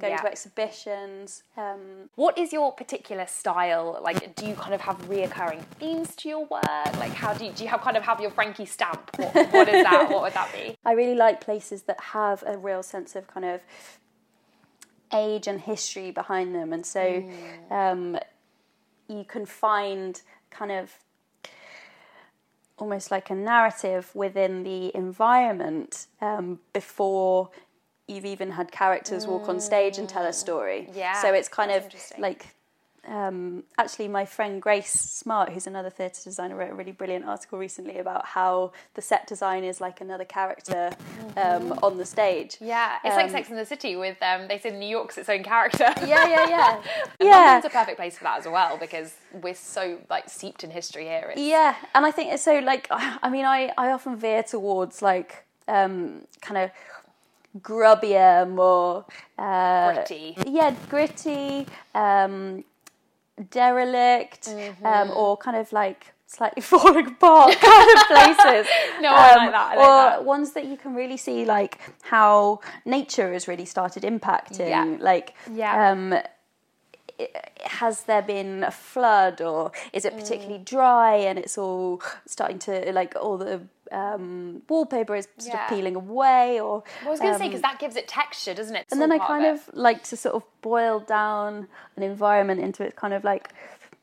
going 0.00 0.12
Yeah. 0.12 0.20
to 0.22 0.26
exhibitions. 0.28 1.42
Um, 1.56 2.10
What 2.16 2.36
is 2.38 2.52
your 2.52 2.72
particular 2.72 3.26
style? 3.26 3.98
Like, 4.02 4.34
do 4.34 4.46
you 4.46 4.54
kind 4.54 4.74
of 4.74 4.80
have 4.82 4.98
reoccurring 5.08 5.62
themes 5.78 6.14
to 6.16 6.28
your 6.28 6.44
work? 6.46 6.64
Like, 6.98 7.12
how 7.12 7.32
do 7.32 7.44
you, 7.44 7.52
do 7.52 7.62
you 7.62 7.68
have 7.70 7.80
kind 7.80 7.96
of 7.96 8.02
have 8.02 8.20
your 8.20 8.30
Frankie 8.30 8.66
stamp? 8.66 9.10
What, 9.16 9.34
what 9.52 9.68
is 9.68 9.82
that? 9.82 10.10
What 10.10 10.22
would 10.22 10.34
that 10.34 10.52
be? 10.52 10.76
I 10.84 10.92
really 10.92 11.14
like 11.14 11.40
places 11.40 11.82
that 11.82 12.00
have 12.00 12.42
a 12.46 12.56
real 12.58 12.82
sense 12.82 13.14
of 13.14 13.26
kind 13.28 13.46
of 13.46 13.60
age 15.12 15.46
and 15.46 15.60
history 15.60 16.10
behind 16.10 16.54
them, 16.54 16.72
and 16.72 16.84
so 16.84 17.22
um, 17.70 18.18
you 19.06 19.24
can 19.24 19.46
find 19.46 20.20
kind 20.50 20.72
of 20.72 20.98
almost 22.76 23.10
like 23.12 23.30
a 23.30 23.34
narrative 23.34 24.10
within 24.14 24.64
the 24.64 24.90
environment 24.96 26.08
um, 26.20 26.58
before 26.72 27.50
you've 28.06 28.24
even 28.24 28.50
had 28.50 28.70
characters 28.70 29.26
walk 29.26 29.48
on 29.48 29.60
stage 29.60 29.98
and 29.98 30.08
tell 30.08 30.24
a 30.26 30.32
story. 30.32 30.88
Yeah, 30.94 31.20
So 31.22 31.32
it's 31.32 31.48
kind 31.48 31.70
of 31.70 31.84
like 32.18 32.54
um, 33.06 33.64
actually, 33.76 34.08
my 34.08 34.24
friend 34.24 34.62
Grace 34.62 34.90
Smart, 34.90 35.50
who's 35.50 35.66
another 35.66 35.90
theatre 35.90 36.22
designer, 36.24 36.56
wrote 36.56 36.70
a 36.70 36.74
really 36.74 36.92
brilliant 36.92 37.26
article 37.26 37.58
recently 37.58 37.98
about 37.98 38.24
how 38.24 38.72
the 38.94 39.02
set 39.02 39.26
design 39.26 39.64
is 39.64 39.80
like 39.80 40.00
another 40.00 40.24
character 40.24 40.90
um, 41.36 41.72
on 41.82 41.98
the 41.98 42.04
stage. 42.04 42.56
Yeah, 42.60 42.96
it's 43.04 43.14
like 43.14 43.26
Um, 43.26 43.30
Sex 43.30 43.50
and 43.50 43.58
the 43.58 43.66
City 43.66 43.96
with 43.96 44.16
um, 44.22 44.48
they 44.48 44.58
said 44.58 44.74
New 44.74 44.88
York's 44.88 45.18
its 45.18 45.28
own 45.28 45.42
character. 45.42 45.92
Yeah, 46.04 46.26
yeah, 46.28 46.48
yeah. 46.48 46.82
And 47.20 47.28
yeah. 47.28 47.36
London's 47.36 47.64
a 47.66 47.70
perfect 47.70 47.96
place 47.96 48.16
for 48.18 48.24
that 48.24 48.38
as 48.38 48.46
well 48.46 48.76
because 48.76 49.14
we're 49.42 49.54
so 49.54 49.98
like 50.10 50.28
steeped 50.28 50.64
in 50.64 50.70
history 50.70 51.04
here. 51.04 51.30
It's, 51.32 51.40
Yeah, 51.40 51.74
and 51.94 52.04
I 52.04 52.10
think 52.10 52.32
it's 52.32 52.42
so 52.42 52.58
like 52.58 52.86
I 52.90 53.28
mean 53.30 53.44
I 53.44 53.72
I 53.76 53.90
often 53.90 54.16
veer 54.16 54.42
towards 54.42 55.02
like 55.02 55.44
um, 55.66 56.26
kind 56.40 56.58
of 56.58 56.70
grubbier, 57.60 58.48
more 58.50 59.04
uh, 59.38 59.94
Gritty. 59.94 60.36
Yeah, 60.46 60.74
gritty, 60.88 61.66
um, 61.94 62.64
derelict, 63.50 64.46
Mm-hmm. 64.48 64.86
um, 64.86 65.10
or 65.10 65.36
kind 65.36 65.56
of 65.56 65.72
like 65.72 66.12
slightly 66.26 66.62
falling 66.72 67.06
apart 67.06 67.56
kind 67.60 67.98
of 67.98 68.06
places. 68.06 68.66
No, 69.00 69.10
I 69.12 69.34
like 69.36 69.50
that, 69.52 69.72
I 69.72 69.74
like 69.76 69.78
or 69.78 70.10
that. 70.10 70.24
ones 70.24 70.52
that 70.52 70.64
you 70.66 70.76
can 70.76 70.94
really 70.94 71.16
see 71.16 71.44
like 71.44 71.78
how 72.02 72.60
nature 72.84 73.32
has 73.32 73.46
really 73.48 73.64
started 73.66 74.02
impacting. 74.02 74.68
Yeah. 74.68 74.96
Like 75.00 75.34
Yeah. 75.52 75.90
um, 75.90 76.14
has 77.64 78.04
there 78.04 78.22
been 78.22 78.64
a 78.64 78.70
flood 78.70 79.40
or 79.40 79.72
is 79.92 80.04
it 80.04 80.16
particularly 80.16 80.58
dry 80.62 81.14
and 81.16 81.38
it's 81.38 81.56
all 81.58 82.02
starting 82.26 82.58
to 82.58 82.92
like 82.92 83.14
all 83.20 83.36
the 83.38 83.60
um, 83.92 84.62
wallpaper 84.68 85.14
is 85.14 85.28
sort 85.38 85.54
Yeah. 85.54 85.64
of 85.64 85.68
peeling 85.70 85.94
away 85.94 86.60
or 86.60 86.82
I 87.04 87.10
was 87.10 87.20
going 87.20 87.32
to 87.32 87.38
say 87.38 87.44
um, 87.44 87.50
because 87.50 87.62
that 87.62 87.78
gives 87.78 87.96
it 87.96 88.08
texture, 88.08 88.54
doesn't 88.54 88.74
it? 88.74 88.80
It's 88.82 88.92
and 88.92 89.00
then 89.00 89.12
I 89.12 89.18
kind 89.18 89.44
it. 89.44 89.50
of 89.54 89.70
like 89.74 90.02
to 90.04 90.16
sort 90.16 90.34
of 90.34 90.42
boil 90.62 91.00
down 91.00 91.68
an 91.96 92.02
environment 92.02 92.60
into 92.60 92.82
its 92.82 92.96
kind 92.98 93.14
of 93.14 93.22
like 93.24 93.50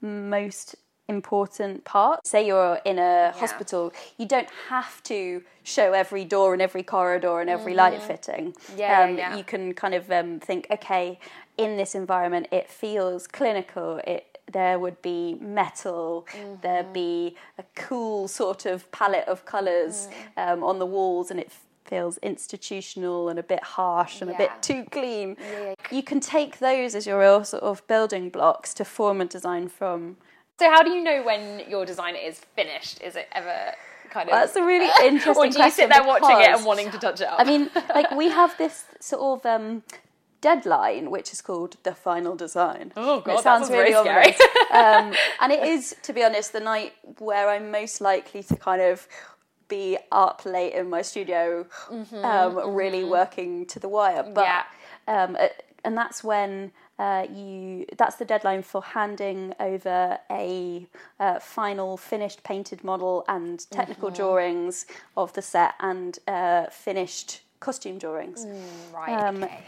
most 0.01 0.75
important 1.07 1.83
part. 1.83 2.25
Say 2.25 2.45
you're 2.47 2.79
in 2.85 2.97
a 2.99 3.31
hospital, 3.35 3.91
you 4.17 4.25
don't 4.25 4.49
have 4.69 5.01
to 5.03 5.43
show 5.63 5.93
every 5.93 6.23
door 6.25 6.53
and 6.53 6.61
every 6.61 6.83
corridor 6.83 7.41
and 7.41 7.49
every 7.49 7.73
light 7.73 8.01
fitting. 8.01 8.53
Mm-hmm. 8.53 8.79
Yeah, 8.79 9.01
um, 9.03 9.17
yeah. 9.17 9.35
You 9.35 9.43
can 9.43 9.73
kind 9.73 9.93
of 9.93 10.09
um, 10.11 10.39
think, 10.39 10.67
okay, 10.71 11.19
in 11.63 11.77
this 11.77 11.95
environment, 11.95 12.47
it 12.51 12.69
feels 12.69 13.27
clinical. 13.27 14.01
It 14.05 14.25
there 14.51 14.77
would 14.79 15.01
be 15.01 15.35
metal, 15.39 16.27
Mm-hmm. 16.33 16.55
there'd 16.61 16.91
be 16.91 17.35
a 17.57 17.63
cool 17.75 18.27
sort 18.27 18.65
of 18.65 18.91
palette 18.91 19.25
of 19.27 19.45
colours 19.45 20.09
Mm. 20.37 20.53
um, 20.53 20.63
on 20.63 20.77
the 20.79 20.85
walls, 20.85 21.31
and 21.31 21.39
it 21.39 21.51
feels 21.85 22.17
institutional 22.17 23.29
and 23.29 23.39
a 23.39 23.43
bit 23.43 23.63
harsh 23.63 24.21
and 24.21 24.29
a 24.29 24.33
bit 24.37 24.51
too 24.61 24.83
clean. 24.91 25.37
You 25.89 26.03
can 26.03 26.19
take 26.19 26.59
those 26.59 26.95
as 26.95 27.05
your 27.07 27.19
real 27.19 27.43
sort 27.45 27.63
of 27.63 27.85
building 27.87 28.29
blocks 28.29 28.73
to 28.75 28.83
form 28.85 29.21
a 29.21 29.25
design 29.25 29.67
from. 29.69 30.17
So 30.59 30.69
how 30.69 30.83
do 30.83 30.91
you 30.91 31.01
know 31.03 31.23
when 31.23 31.61
your 31.69 31.85
design 31.85 32.15
is 32.15 32.39
finished? 32.55 33.01
Is 33.01 33.15
it 33.15 33.27
ever 33.31 33.73
kind 34.09 34.29
of? 34.29 34.33
That's 34.35 34.55
a 34.57 34.63
really 34.63 34.89
interesting 35.03 35.33
question. 35.33 35.61
or 35.61 35.63
do 35.63 35.63
you 35.63 35.71
sit 35.71 35.89
there 35.89 36.03
watching 36.03 36.39
it 36.41 36.49
and 36.55 36.65
wanting 36.65 36.91
to 36.91 36.97
touch 36.99 37.21
it 37.21 37.27
up? 37.27 37.39
I 37.39 37.45
mean, 37.45 37.69
like 37.95 38.11
we 38.11 38.29
have 38.29 38.57
this 38.57 38.83
sort 38.99 39.21
of 39.39 39.45
um, 39.45 39.83
deadline, 40.41 41.11
which 41.11 41.31
is 41.31 41.41
called 41.41 41.77
the 41.83 41.93
final 41.93 42.35
design. 42.35 42.91
Oh, 42.97 43.21
God, 43.21 43.33
it 43.33 43.35
that 43.37 43.43
sounds 43.43 43.67
sounds 43.67 43.69
really 43.77 43.93
very 43.93 44.33
scary. 44.33 44.35
um, 44.73 45.13
and 45.39 45.51
it 45.51 45.63
is, 45.63 45.95
to 46.03 46.13
be 46.13 46.23
honest, 46.23 46.51
the 46.53 46.59
night 46.59 46.93
where 47.19 47.49
I'm 47.49 47.71
most 47.71 48.01
likely 48.01 48.43
to 48.43 48.55
kind 48.55 48.81
of 48.81 49.07
be 49.67 49.97
up 50.11 50.41
late 50.45 50.73
in 50.73 50.89
my 50.89 51.01
studio, 51.01 51.65
um, 52.23 52.75
really 52.75 53.03
working 53.03 53.65
to 53.67 53.79
the 53.79 53.87
wire. 53.87 54.23
But 54.23 54.43
Yeah. 54.43 54.63
um, 55.07 55.37
uh, 55.39 55.47
and 55.83 55.97
that's 55.97 56.23
when. 56.23 56.71
Uh, 56.99 57.25
you 57.33 57.83
that's 57.97 58.17
the 58.17 58.25
deadline 58.25 58.61
for 58.61 58.83
handing 58.83 59.55
over 59.59 60.19
a 60.29 60.85
uh, 61.19 61.39
final 61.39 61.97
finished 61.97 62.43
painted 62.43 62.83
model 62.83 63.25
and 63.27 63.67
technical 63.71 64.09
Mm-hmm. 64.09 64.17
drawings 64.21 64.85
of 65.17 65.33
the 65.33 65.41
set 65.41 65.73
and 65.79 66.19
uh, 66.27 66.67
finished 66.69 67.41
costume 67.59 67.97
drawings. 67.97 68.45
right. 68.93 69.13
um, 69.19 69.43
okay. 69.43 69.63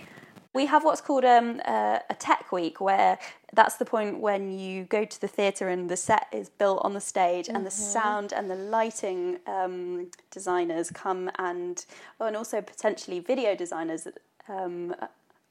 We 0.54 0.68
have 0.68 0.84
what's 0.84 1.02
called 1.02 1.26
um, 1.26 1.62
uh, 1.66 2.00
a 2.10 2.14
tech 2.14 2.52
week, 2.52 2.80
where 2.80 3.18
that's 3.54 3.78
the 3.78 3.86
point 3.86 4.20
when 4.20 4.52
you 4.52 4.84
go 4.84 5.04
to 5.04 5.22
the 5.22 5.28
theatre 5.28 5.68
and 5.68 5.90
the 5.90 5.98
set 5.98 6.28
is 6.32 6.50
built 6.50 6.82
on 6.84 6.94
the 6.94 7.02
stage, 7.02 7.50
and 7.50 7.66
the 7.66 7.72
sound 7.72 8.34
and 8.34 8.52
the 8.52 8.56
lighting 8.56 9.40
um, 9.48 10.12
designers 10.30 10.92
come 10.92 11.32
and, 11.40 11.86
oh, 12.20 12.28
and 12.28 12.38
also 12.38 12.62
potentially 12.62 13.20
video 13.20 13.56
designers 13.56 14.08
um, 14.48 14.96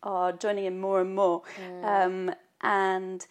are 0.04 0.30
joining 0.32 0.66
in 0.66 0.80
more 0.80 1.00
and 1.00 1.14
more, 1.16 1.42
um, 1.82 2.32
and 2.60 3.26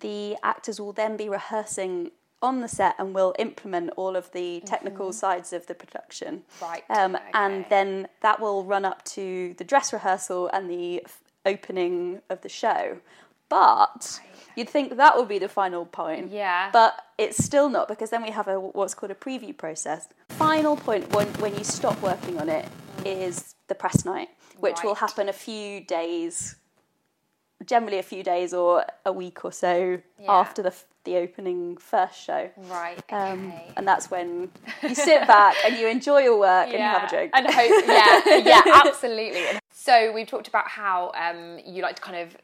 the 0.00 0.36
actors 0.42 0.80
will 0.80 0.92
then 0.92 1.16
be 1.16 1.28
rehearsing 1.28 2.10
on 2.44 2.60
the 2.60 2.68
set 2.68 2.94
and 2.98 3.14
will 3.14 3.34
implement 3.38 3.90
all 3.96 4.14
of 4.16 4.30
the 4.32 4.60
technical 4.72 5.12
sides 5.12 5.52
of 5.52 5.66
the 5.66 5.74
production. 5.74 6.42
Right, 6.62 6.84
Um, 6.90 7.16
And 7.32 7.64
then 7.70 8.08
that 8.20 8.38
will 8.38 8.62
run 8.64 8.84
up 8.84 9.02
to 9.16 9.54
the 9.58 9.64
dress 9.64 9.92
rehearsal 9.92 10.48
and 10.52 10.68
the 10.70 11.02
f- 11.04 11.22
opening 11.46 12.20
of 12.28 12.42
the 12.42 12.48
show. 12.62 12.98
But 13.48 14.20
you'd 14.56 14.68
think 14.68 14.96
that 14.96 15.16
would 15.16 15.28
be 15.28 15.38
the 15.38 15.48
final 15.48 15.84
point. 15.86 16.30
Yeah. 16.32 16.70
But 16.72 16.92
it's 17.18 17.42
still 17.42 17.68
not 17.68 17.88
because 17.88 18.10
then 18.10 18.22
we 18.22 18.30
have 18.30 18.48
a 18.48 18.58
what's 18.58 18.94
called 18.94 19.12
a 19.12 19.14
preview 19.26 19.56
process. 19.56 20.08
Final 20.30 20.76
point 20.76 21.04
when 21.14 21.28
when 21.42 21.52
you 21.58 21.64
stop 21.64 22.00
working 22.02 22.40
on 22.40 22.48
it 22.48 22.66
is 23.04 23.54
the 23.68 23.74
press 23.74 24.04
night, 24.04 24.28
which 24.58 24.82
will 24.82 24.96
happen 24.96 25.28
a 25.28 25.32
few 25.32 25.80
days 25.98 26.56
generally 27.64 27.98
a 27.98 28.02
few 28.02 28.22
days 28.22 28.52
or 28.54 28.84
a 29.06 29.12
week 29.12 29.44
or 29.44 29.52
so 29.52 30.00
Yeah. 30.18 30.30
after 30.32 30.62
the 30.62 30.74
the 31.04 31.16
opening 31.18 31.76
first 31.76 32.18
show. 32.18 32.48
Right. 32.56 32.98
Um, 33.12 33.48
okay. 33.48 33.72
and 33.76 33.86
that's 33.86 34.10
when 34.10 34.50
you 34.82 34.94
sit 34.94 35.26
back 35.26 35.54
and 35.66 35.76
you 35.76 35.86
enjoy 35.86 36.20
your 36.20 36.38
work 36.38 36.64
and 36.68 36.72
you 36.72 36.78
have 36.78 37.04
a 37.04 37.08
drink. 37.10 37.30
And 37.34 37.46
hope, 37.46 37.56
yeah, 37.86 38.36
yeah, 38.38 38.62
absolutely. 38.86 39.44
So 39.70 40.12
we've 40.14 40.26
talked 40.26 40.48
about 40.48 40.66
how 40.66 41.12
um, 41.14 41.58
you 41.66 41.82
like 41.82 41.96
to 41.96 42.02
kind 42.02 42.16
of 42.16 42.34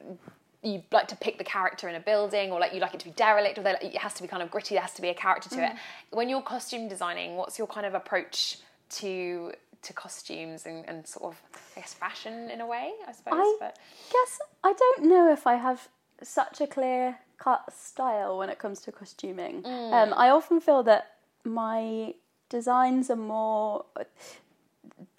you 0.63 0.83
like 0.93 1.09
to 1.09 1.17
pick 1.17 1.39
the 1.39 1.45
character 1.45 1.89
in 1.89 1.95
a 1.95 2.01
building, 2.01 2.53
or 2.53 2.61
like 2.61 2.75
you 2.75 2.81
like 2.81 2.93
it 2.93 3.01
to 3.01 3.07
be 3.07 3.13
derelict, 3.13 3.57
or 3.59 3.63
they- 3.63 3.79
it 3.81 3.97
has 3.97 4.13
to 4.13 4.21
be 4.23 4.29
kind 4.29 4.43
of 4.43 4.51
gritty. 4.51 4.75
There 4.75 4.83
has 4.83 4.93
to 4.93 5.01
be 5.01 5.09
a 5.09 5.15
character 5.15 5.49
to 5.49 5.57
Mm. 5.57 5.71
it. 5.71 5.77
When 6.11 6.29
you're 6.29 6.43
costume 6.43 6.87
designing, 6.87 7.37
what's 7.37 7.57
your 7.59 7.67
kind 7.67 7.87
of 7.87 7.95
approach 7.95 8.59
to 8.91 9.53
to 9.83 9.93
costumes 9.93 10.67
and, 10.67 10.89
and 10.89 11.07
sort 11.07 11.33
of 11.33 11.41
I 11.77 11.81
guess 11.81 11.95
fashion 11.95 12.51
in 12.51 12.61
a 12.61 12.67
way, 12.67 12.93
I 13.07 13.13
suppose. 13.13 13.35
I 13.35 13.57
but 13.61 13.79
guess 14.13 14.41
I 14.63 14.73
don't 14.73 15.09
know 15.09 15.33
if 15.33 15.47
I 15.47 15.55
have 15.55 15.89
such 16.23 16.61
a 16.61 16.67
clear 16.67 17.19
cut 17.39 17.73
style 17.75 18.39
when 18.39 18.51
it 18.51 18.59
comes 18.59 18.81
to 18.83 18.93
costuming. 18.93 19.65
Um, 19.65 20.13
I 20.15 20.29
often 20.29 20.61
feel 20.61 20.83
that 20.83 21.17
my 21.45 22.15
designs 22.51 23.11
are 23.11 23.17
more 23.17 23.87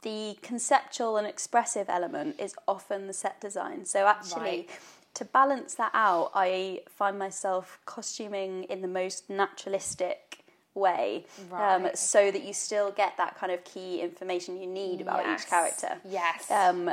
the 0.04 0.38
conceptual 0.42 1.18
and 1.18 1.28
expressive 1.28 1.90
element 1.90 2.40
is 2.40 2.56
often 2.68 3.08
the 3.08 3.14
set 3.14 3.40
design. 3.42 3.86
So 3.86 4.08
actually. 4.08 4.42
Right. 4.42 4.70
To 5.16 5.26
balance 5.26 5.74
that 5.74 5.92
out, 5.94 6.32
I 6.34 6.84
find 6.88 7.20
myself 7.20 7.80
costuming 7.84 8.64
in 8.64 8.82
the 8.82 8.88
most 8.88 9.30
naturalistic 9.30 10.31
way, 10.74 11.26
um, 11.52 11.84
Right. 11.84 11.98
so 11.98 12.32
that 12.32 12.44
you 12.44 12.54
still 12.54 12.92
get 12.92 13.18
that 13.18 13.36
kind 13.38 13.52
of 13.52 13.64
key 13.64 14.02
information 14.02 14.60
you 14.62 14.68
need 14.68 15.02
about 15.02 15.26
Yes. 15.26 15.42
each 15.44 15.50
character. 15.50 16.00
Yes. 16.06 16.50
Um, 16.50 16.92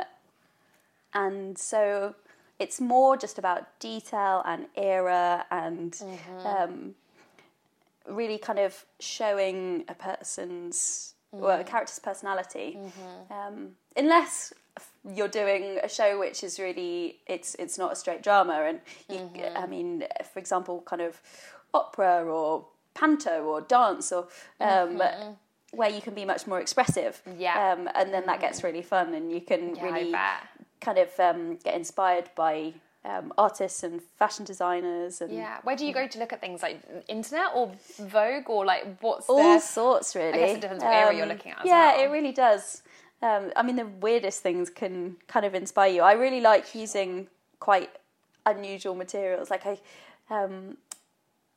and 1.14 1.57
so 1.59 2.14
it's 2.59 2.81
more 2.81 3.17
just 3.17 3.38
about 3.38 3.79
detail 3.79 4.43
and 4.45 4.67
era 4.77 5.47
and 5.51 5.93
Mm-hmm. 5.93 6.47
um, 6.47 6.95
really 8.07 8.38
kind 8.38 8.59
of 8.59 8.85
showing 9.01 9.85
a 9.88 9.95
person's 9.95 11.14
Mm. 11.35 11.41
well, 11.41 11.61
a 11.61 11.64
character's 11.64 11.99
personality. 11.99 12.79
Mm-hmm. 12.79 13.33
Um, 13.33 13.77
unless 13.95 14.55
you're 15.05 15.29
doing 15.29 15.79
a 15.83 15.88
show 15.88 16.19
which 16.19 16.43
is 16.43 16.59
really 16.59 17.19
it's 17.27 17.55
it's 17.57 17.77
not 17.77 17.93
a 17.93 17.97
straight 17.97 18.23
drama 18.23 18.62
and 18.67 18.81
you, 19.11 19.17
Mm-hmm. 19.19 19.57
I 19.59 19.67
mean 19.67 20.05
for 20.33 20.38
example 20.38 20.81
kind 20.87 21.03
of 21.03 21.21
opera 21.75 22.25
or 22.25 22.64
panto 22.98 23.34
or 23.44 23.61
dance 23.61 24.06
or 24.16 24.22
um, 24.61 25.00
where 25.72 25.90
you 25.96 26.00
can 26.00 26.14
be 26.14 26.24
much 26.24 26.46
more 26.46 26.61
expressive 26.61 27.22
Mm-hmm. 27.26 27.40
Yeah. 27.40 27.72
um, 27.72 27.88
and 27.94 28.12
then 28.14 28.24
that 28.26 28.40
gets 28.40 28.58
really 28.66 28.82
fun 28.82 29.14
and 29.14 29.30
you 29.34 29.40
can 29.50 29.76
Yeah, 29.76 29.84
really 29.84 30.14
kind 30.87 30.98
of 30.98 31.11
um, 31.28 31.56
get 31.66 31.74
inspired 31.74 32.28
by 32.44 32.72
um, 33.04 33.32
artists 33.38 33.82
and 33.82 34.02
fashion 34.18 34.44
designers 34.44 35.20
and 35.22 35.32
yeah. 35.32 35.58
Where 35.62 35.76
do 35.76 35.84
you 35.87 35.94
go 35.94 36.06
to 36.06 36.18
look 36.18 36.32
at 36.32 36.40
things 36.40 36.62
like 36.62 36.80
internet 37.08 37.50
or 37.54 37.72
Vogue 37.98 38.48
or 38.48 38.64
like 38.72 38.84
what's 39.00 39.28
all 39.28 39.61
sorts 39.61 40.14
really. 40.14 40.38
guess 40.38 40.56
it 40.56 40.61
depends 40.61 40.84
what 40.84 40.92
area 40.92 41.18
you're 41.18 41.26
looking 41.34 41.52
at 41.52 41.61
as 41.61 41.66
yeah, 41.66 41.96
well. 41.96 42.04
it 42.04 42.08
really 42.16 42.32
does. 42.32 42.82
Um, 43.22 43.44
I 43.56 43.62
mean, 43.62 43.76
the 43.76 43.87
weirdest 43.87 44.42
things 44.42 44.70
can 44.70 45.16
kind 45.26 45.44
of 45.46 45.54
inspire 45.54 45.90
you. 45.90 46.02
I 46.02 46.12
really 46.12 46.40
like 46.40 46.74
using 46.74 47.28
quite 47.61 47.90
unusual 48.46 48.94
materials. 48.94 49.50
Like 49.50 49.64
I, 49.66 49.78
um, 50.30 50.76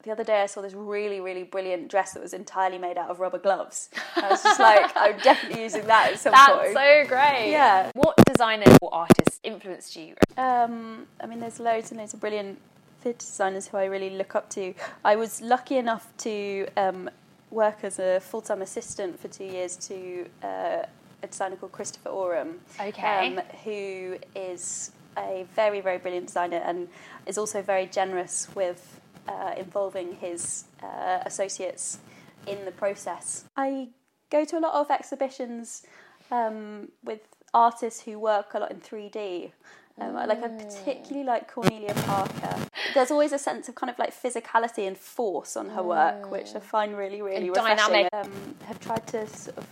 the 0.04 0.12
other 0.12 0.24
day 0.24 0.42
I 0.42 0.46
saw 0.48 0.62
this 0.62 0.74
really, 0.74 1.20
really 1.20 1.44
brilliant 1.44 1.90
dress 1.90 2.14
that 2.14 2.24
was 2.24 2.34
entirely 2.34 2.78
made 2.78 2.98
out 2.98 3.10
of 3.10 3.20
rubber 3.20 3.38
gloves. 3.38 3.90
I 4.16 4.30
was 4.30 4.42
just 4.42 4.60
like, 4.60 4.92
I'm 4.96 5.18
definitely 5.20 5.62
using 5.64 5.86
that 5.88 6.14
at 6.14 6.20
some 6.20 6.32
That's 6.32 6.52
point. 6.52 6.74
so 6.74 7.04
great. 7.08 7.52
Yeah. 7.52 7.92
What 7.94 8.16
designers 8.26 8.78
or 8.82 8.94
artists 8.94 9.40
influenced 9.44 9.96
you? 9.96 10.16
Um, 10.38 11.08
I 11.22 11.28
mean, 11.28 11.40
there's 11.40 11.60
loads 11.60 11.92
and 11.92 12.00
loads 12.00 12.14
of 12.14 12.20
brilliant 12.20 12.58
theatre 13.02 13.18
designers 13.20 13.68
who 13.68 13.78
I 13.78 13.86
really 13.86 14.10
look 14.12 14.36
up 14.36 14.50
to. 14.52 14.74
I 15.06 15.16
was 15.16 15.42
lucky 15.42 15.78
enough 15.78 16.08
to 16.20 16.68
um, 16.78 17.10
work 17.50 17.84
as 17.84 18.00
a 18.00 18.20
full 18.20 18.42
time 18.42 18.62
assistant 18.62 19.20
for 19.20 19.28
two 19.28 19.44
years 19.46 19.76
to 19.88 20.26
uh, 20.44 20.84
a 21.24 21.28
designer 21.28 21.56
called 21.58 21.72
Christopher 21.74 22.10
Oram, 22.10 22.60
Okay. 22.80 23.28
um, 23.38 23.42
who 23.64 24.18
is 24.36 24.92
a 25.18 25.46
very, 25.56 25.82
very 25.82 25.98
brilliant 26.00 26.28
designer 26.28 26.58
and 26.66 26.88
is 27.28 27.38
also 27.38 27.62
very 27.62 27.86
generous 27.86 28.48
with 28.56 29.00
uh, 29.28 29.54
involving 29.58 30.16
his 30.16 30.66
uh, 30.84 31.20
associates 31.26 32.00
in 32.48 32.66
the 32.66 32.72
process. 32.72 33.46
I 33.56 33.90
go 34.30 34.46
to 34.46 34.58
a 34.58 34.62
lot 34.62 34.74
of 34.74 34.90
exhibitions 34.92 35.84
um, 36.32 36.90
with 37.04 37.22
artists 37.54 38.02
who 38.02 38.18
work 38.20 38.54
a 38.54 38.60
lot 38.60 38.72
in 38.72 38.80
3D. 38.80 39.52
Um, 40.00 40.16
I 40.16 40.26
Like 40.26 40.42
I 40.44 40.48
particularly 40.48 41.26
like 41.26 41.52
Cornelia 41.52 41.94
Parker. 41.94 42.56
There's 42.94 43.12
always 43.12 43.34
a 43.34 43.38
sense 43.38 43.68
of 43.70 43.76
kind 43.76 43.90
of 43.90 44.00
like 44.00 44.14
physicality 44.14 44.88
and 44.88 44.98
force 44.98 45.56
on 45.58 45.70
her 45.70 45.84
work, 45.84 46.32
which 46.32 46.56
I 46.56 46.60
find 46.60 46.98
really, 46.98 47.22
really 47.22 47.48
And 47.48 47.56
refreshing. 47.56 47.78
dynamic. 47.78 48.10
Um, 48.14 48.56
have 48.66 48.80
tried 48.80 49.06
to 49.08 49.28
sort 49.28 49.58
of 49.58 49.68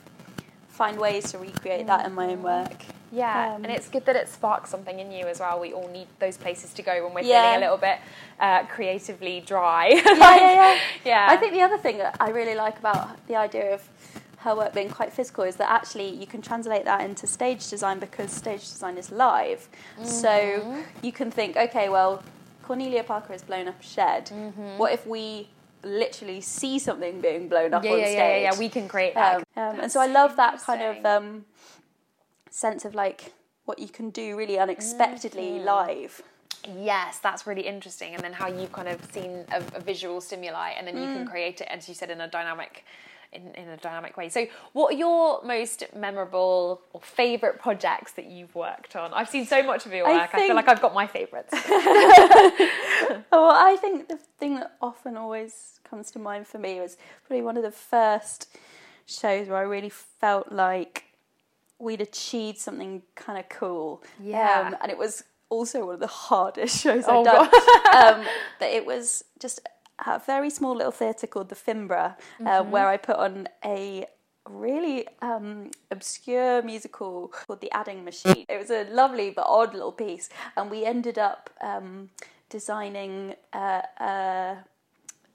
find 0.80 0.98
ways 0.98 1.30
to 1.32 1.38
recreate 1.38 1.86
that 1.88 2.06
in 2.06 2.14
my 2.16 2.28
own 2.28 2.42
work. 2.42 2.72
Yeah, 3.12 3.56
Um, 3.56 3.64
and 3.66 3.74
it's 3.74 3.90
good 3.90 4.06
that 4.06 4.16
it 4.16 4.30
sparks 4.30 4.70
something 4.70 4.98
in 5.00 5.12
you 5.12 5.26
as 5.26 5.40
well. 5.42 5.60
We 5.60 5.74
all 5.74 5.90
need 5.90 6.08
those 6.20 6.38
places 6.38 6.72
to 6.76 6.82
go 6.82 7.04
when 7.04 7.14
we're 7.16 7.22
Yeah. 7.22 7.42
feeling 7.42 7.58
a 7.58 7.60
little 7.66 7.78
bit 7.90 7.98
uh, 8.40 8.64
creatively 8.68 9.42
dry. 9.54 9.88
yeah, 9.90 10.04
yeah, 10.06 10.52
yeah. 10.62 10.80
Yeah. 11.04 11.28
I 11.30 11.36
think 11.36 11.52
the 11.54 11.62
other 11.62 11.78
thing 11.78 11.98
that 11.98 12.16
I 12.20 12.30
really 12.30 12.56
like 12.56 12.80
about 12.80 13.02
the 13.28 13.36
idea 13.36 13.74
of 13.74 13.82
her 14.46 14.56
work 14.56 14.74
being 14.74 14.90
quite 14.90 15.12
physical 15.12 15.44
is 15.44 15.58
that 15.58 15.70
actually 15.70 16.10
you 16.22 16.26
can 16.34 16.42
translate 16.42 16.86
that 16.86 17.02
into 17.02 17.28
stage 17.28 17.68
design 17.70 18.00
because 18.00 18.32
stage 18.32 18.62
design 18.62 18.96
is 18.98 19.12
live. 19.12 19.68
Mm-hmm. 19.98 20.06
So 20.06 20.34
you 21.02 21.12
can 21.12 21.30
think, 21.30 21.58
okay, 21.58 21.90
well, 21.90 22.24
Cornelia 22.64 23.04
Parker 23.04 23.34
has 23.34 23.42
blown 23.42 23.68
up 23.68 23.78
a 23.82 23.84
shed. 23.84 24.30
What 24.78 24.94
if 24.94 25.06
we 25.06 25.50
literally 25.84 26.42
see 26.42 26.80
something 26.80 27.22
being 27.22 27.48
blown 27.50 27.74
up 27.74 27.84
yeah, 27.84 27.92
on 27.92 28.00
yeah, 28.00 28.06
stage? 28.06 28.18
yeah, 28.18 28.38
yeah, 28.38 28.52
yeah. 28.54 28.60
We 28.60 28.70
can 28.70 28.88
create 28.88 29.14
that. 29.16 29.38
Um, 29.38 29.44
um, 29.56 29.80
and 29.82 29.92
so 29.92 30.00
I 30.00 30.08
love 30.08 30.36
that 30.38 30.62
kind 30.62 30.82
of 30.82 31.06
um, 31.06 31.46
sense 32.50 32.86
of 32.86 32.96
like 32.96 33.34
what 33.66 33.80
you 33.80 33.88
can 33.88 34.10
do 34.10 34.36
really 34.38 34.58
unexpectedly 34.60 35.44
Mm-hmm. 35.60 35.66
live. 35.66 36.22
Yes, 36.78 37.20
that's 37.20 37.48
really 37.48 37.62
interesting. 37.66 38.16
And 38.16 38.24
then 38.24 38.34
how 38.34 38.48
you've 38.48 38.72
kind 38.74 38.88
of 38.90 39.00
seen 39.14 39.46
a, 39.52 39.62
a 39.76 39.80
visual 39.80 40.20
stimuli, 40.20 40.72
and 40.72 40.86
then 40.88 40.98
you 40.98 41.08
Mm. 41.08 41.14
can 41.14 41.26
create 41.26 41.62
it, 41.62 41.68
as 41.70 41.88
you 41.88 41.96
said, 41.96 42.10
in 42.10 42.20
a 42.20 42.28
dynamic, 42.28 42.84
in, 43.32 43.54
in 43.56 43.70
a 43.70 43.78
dynamic 43.78 44.18
way. 44.18 44.30
So, 44.30 44.48
what 44.74 44.94
are 44.94 44.98
your 44.98 45.44
most 45.44 45.84
memorable 45.96 46.82
or 46.94 47.02
favourite 47.02 47.60
projects 47.60 48.14
that 48.14 48.26
you've 48.26 48.56
worked 48.56 48.96
on? 48.96 49.14
I've 49.14 49.30
seen 49.30 49.46
so 49.46 49.62
much 49.64 49.86
of 49.86 49.94
your 49.94 50.08
I 50.08 50.14
work. 50.14 50.30
I, 50.34 50.48
feel 50.48 50.56
like 50.56 50.68
I've 50.68 50.82
got 50.82 50.94
my 50.94 51.08
favourites. 51.08 51.54
Well, 53.32 53.52
I 53.52 53.78
think 53.80 54.08
the 54.08 54.18
thing 54.38 54.56
that 54.56 54.76
often 54.82 55.18
always 55.18 55.80
comes 55.90 56.12
to 56.12 56.20
mind 56.20 56.48
for 56.48 56.60
me 56.60 56.80
was 56.80 56.98
probably 57.26 57.42
one 57.42 57.58
of 57.58 57.64
the 57.64 57.72
first 57.72 58.56
shows 59.06 59.48
where 59.48 59.58
I 59.58 59.62
really 59.62 59.90
felt 59.90 60.52
like 60.52 61.06
we'd 61.80 62.02
achieved 62.02 62.58
something 62.58 63.02
kind 63.16 63.40
of 63.40 63.48
cool. 63.50 64.04
Yeah. 64.22 64.68
Um, 64.68 64.78
and 64.82 64.92
it 64.92 64.98
was 64.98 65.24
also 65.50 65.86
one 65.86 65.96
of 65.96 66.00
the 66.00 66.08
hardest 66.08 66.80
shows 66.84 67.06
Oh, 67.08 67.26
I've 67.26 67.52
done. 67.52 68.20
um, 68.22 68.28
but 68.60 68.70
it 68.70 68.86
was 68.86 69.24
just 69.40 69.62
a 70.06 70.20
very 70.26 70.50
small 70.50 70.76
little 70.76 70.92
theatre 70.92 71.28
called 71.28 71.50
the 71.50 71.56
Finborough, 71.56 72.16
uh, 72.16 72.44
Mm-hmm. 72.44 72.72
where 72.72 72.88
I 72.88 72.98
put 72.98 73.18
on 73.18 73.48
a 73.66 74.06
really 74.48 75.08
um, 75.22 75.70
obscure 75.92 76.62
musical 76.64 77.28
called 77.28 77.62
The 77.62 77.72
Adding 77.72 78.04
Machine. 78.04 78.46
It 78.50 78.58
was 78.60 78.70
a 78.72 78.84
lovely 78.86 79.30
but 79.30 79.46
odd 79.48 79.74
little 79.74 79.92
piece, 79.92 80.30
and 80.58 80.72
we 80.72 80.86
ended 80.86 81.18
up 81.20 81.50
um, 81.62 82.10
designing 82.50 83.36
uh, 83.54 83.82
a, 84.00 84.58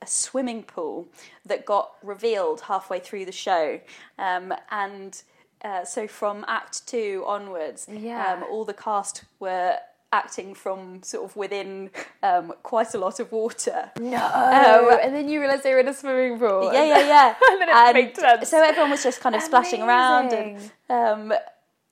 a 0.02 0.06
swimming 0.06 0.62
pool 0.64 1.06
that 1.46 1.64
got 1.64 1.92
revealed 2.02 2.62
halfway 2.62 2.98
through 3.00 3.24
the 3.26 3.32
show, 3.32 3.80
um, 4.18 4.52
and. 4.70 5.22
Uh, 5.64 5.82
so 5.82 6.06
from 6.06 6.44
Act 6.46 6.86
Two 6.86 7.24
onwards, 7.26 7.86
Yeah. 7.90 8.34
um, 8.34 8.44
all 8.50 8.66
the 8.66 8.74
cast 8.74 9.24
were 9.40 9.78
acting 10.14 10.54
from 10.54 11.02
sort 11.02 11.24
of 11.24 11.36
within 11.36 11.90
um, 12.22 12.52
quite 12.62 12.94
a 12.94 12.98
lot 12.98 13.18
of 13.18 13.32
water. 13.32 13.90
no. 13.98 14.16
Um, 14.16 14.98
and 15.02 15.14
then 15.14 15.28
you 15.28 15.40
realise 15.40 15.62
they 15.62 15.74
were 15.74 15.80
in 15.80 15.88
a 15.88 15.94
swimming 15.94 16.38
pool. 16.38 16.72
Yeah, 16.72 16.84
yeah, 16.84 17.06
yeah. 17.06 17.34
And 17.50 17.60
then 17.60 17.68
it 17.68 17.92
made 17.94 18.16
sense. 18.16 18.48
So 18.48 18.62
everyone 18.62 18.90
was 18.90 19.02
just 19.02 19.20
kind 19.20 19.34
of 19.34 19.42
splashing 19.42 19.82
around, 19.82 20.32
and 20.32 20.70
um, 20.88 21.34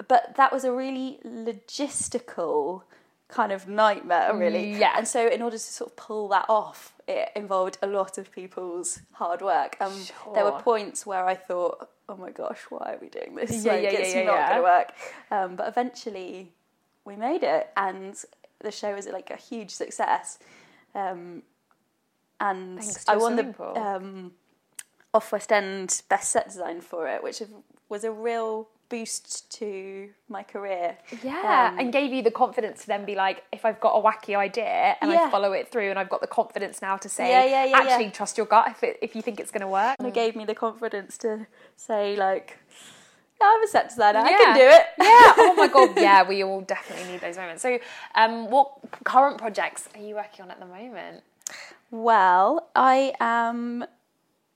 but 0.09 0.37
that 0.37 0.53
was 0.53 0.65
a 0.65 0.73
really 0.73 1.19
logistical 1.25 2.83
kind 3.29 3.51
of 3.51 3.67
nightmare, 3.67 4.35
really. 4.37 4.79
Yeah. 4.79 4.95
And 4.97 5.09
so, 5.09 5.27
in 5.27 5.43
order 5.43 5.57
to 5.57 5.63
sort 5.63 5.91
of 5.91 5.97
pull 5.97 6.29
that 6.29 6.47
off, 6.49 6.93
it 7.09 7.31
involved 7.35 7.79
a 7.83 7.87
lot 7.87 8.19
of 8.19 8.31
people's 8.31 9.01
hard 9.13 9.43
work. 9.43 9.77
Um, 9.81 9.95
There 10.35 10.45
were 10.45 10.61
points 10.61 11.05
where 11.07 11.25
I 11.27 11.35
thought, 11.35 11.89
"Oh 12.09 12.17
my 12.17 12.31
gosh, 12.31 12.61
why 12.69 12.95
are 12.95 12.99
we 13.01 13.09
doing 13.09 13.35
this? 13.35 13.65
Yeah, 13.65 13.73
like, 13.73 13.83
yeah, 13.83 13.91
yeah, 13.91 13.99
it's 13.99 14.15
yeah, 14.15 14.23
not 14.25 14.49
going 14.49 14.57
to 14.59 14.63
work." 14.63 14.89
Um, 15.31 15.57
but 15.57 15.67
eventually, 15.69 16.53
we 17.05 17.17
made 17.17 17.43
it, 17.43 17.71
and 17.77 18.17
the 18.61 18.71
show 18.71 18.95
was 18.95 19.07
like 19.07 19.31
a 19.31 19.37
huge 19.37 19.71
success. 19.71 20.39
Um, 20.95 21.43
and 22.41 22.81
I 23.09 23.17
won 23.17 23.37
the 23.37 23.81
um, 23.81 24.33
off 25.15 25.33
West 25.33 25.53
End 25.53 26.03
best 26.09 26.31
set 26.33 26.47
design 26.49 26.81
for 26.81 27.07
it, 27.09 27.23
which 27.23 27.43
was 27.89 28.05
a 28.05 28.11
real 28.11 28.69
boost 28.89 29.51
to 29.59 30.11
my 30.29 30.43
career. 30.43 30.99
Yeah, 31.23 31.71
Um, 31.73 31.79
and 31.79 31.93
gave 31.93 32.13
you 32.13 32.23
the 32.23 32.31
confidence 32.31 32.83
to 32.83 32.87
then 32.89 33.07
be 33.07 33.15
like, 33.15 33.43
if 33.51 33.65
I've 33.65 33.81
got 33.81 33.95
a 33.97 34.03
wacky 34.03 34.37
idea 34.37 34.97
and 35.01 35.11
I 35.11 35.31
follow 35.31 35.53
it 35.53 35.69
through, 35.69 35.89
and 35.89 35.99
I've 35.99 36.11
got 36.11 36.21
the 36.21 36.27
confidence 36.27 36.83
now 36.83 36.99
to 36.99 37.09
say, 37.09 37.31
Yeah, 37.31 37.45
yeah, 37.45 37.65
yeah, 37.65 37.77
actually 37.79 38.07
yeah. 38.07 38.11
trust 38.11 38.37
your 38.37 38.45
gut 38.47 38.69
if 38.69 38.83
it, 38.83 38.99
if 39.01 39.17
you 39.17 39.23
think 39.23 39.41
it's 39.41 39.51
going 39.51 39.63
to 39.63 39.69
work. 39.69 39.97
And 39.99 40.07
it 40.07 40.13
gave 40.15 40.37
me 40.37 40.45
the 40.45 40.55
confidence 40.55 41.17
to 41.19 41.47
say 41.77 42.17
like, 42.17 42.59
yeah, 42.79 42.85
I'm 43.45 43.63
a 43.63 43.67
set 43.69 43.89
designer. 43.89 44.21
I 44.21 44.33
can 44.33 44.57
do 44.57 44.63
it. 44.63 44.83
yeah. 44.99 45.33
Oh 45.39 45.55
my 45.57 45.69
god. 45.69 45.97
Yeah, 45.97 46.23
we 46.29 46.43
all 46.45 46.61
definitely 46.61 47.11
need 47.13 47.21
those 47.21 47.37
moments. 47.37 47.63
So, 47.63 47.79
um, 48.15 48.51
what 48.51 48.73
current 49.05 49.39
projects 49.39 49.89
are 49.95 50.01
you 50.01 50.15
working 50.15 50.45
on 50.45 50.51
at 50.51 50.59
the 50.61 50.67
moment? 50.67 51.23
Well, 51.91 52.69
I 52.75 53.13
am. 53.21 53.85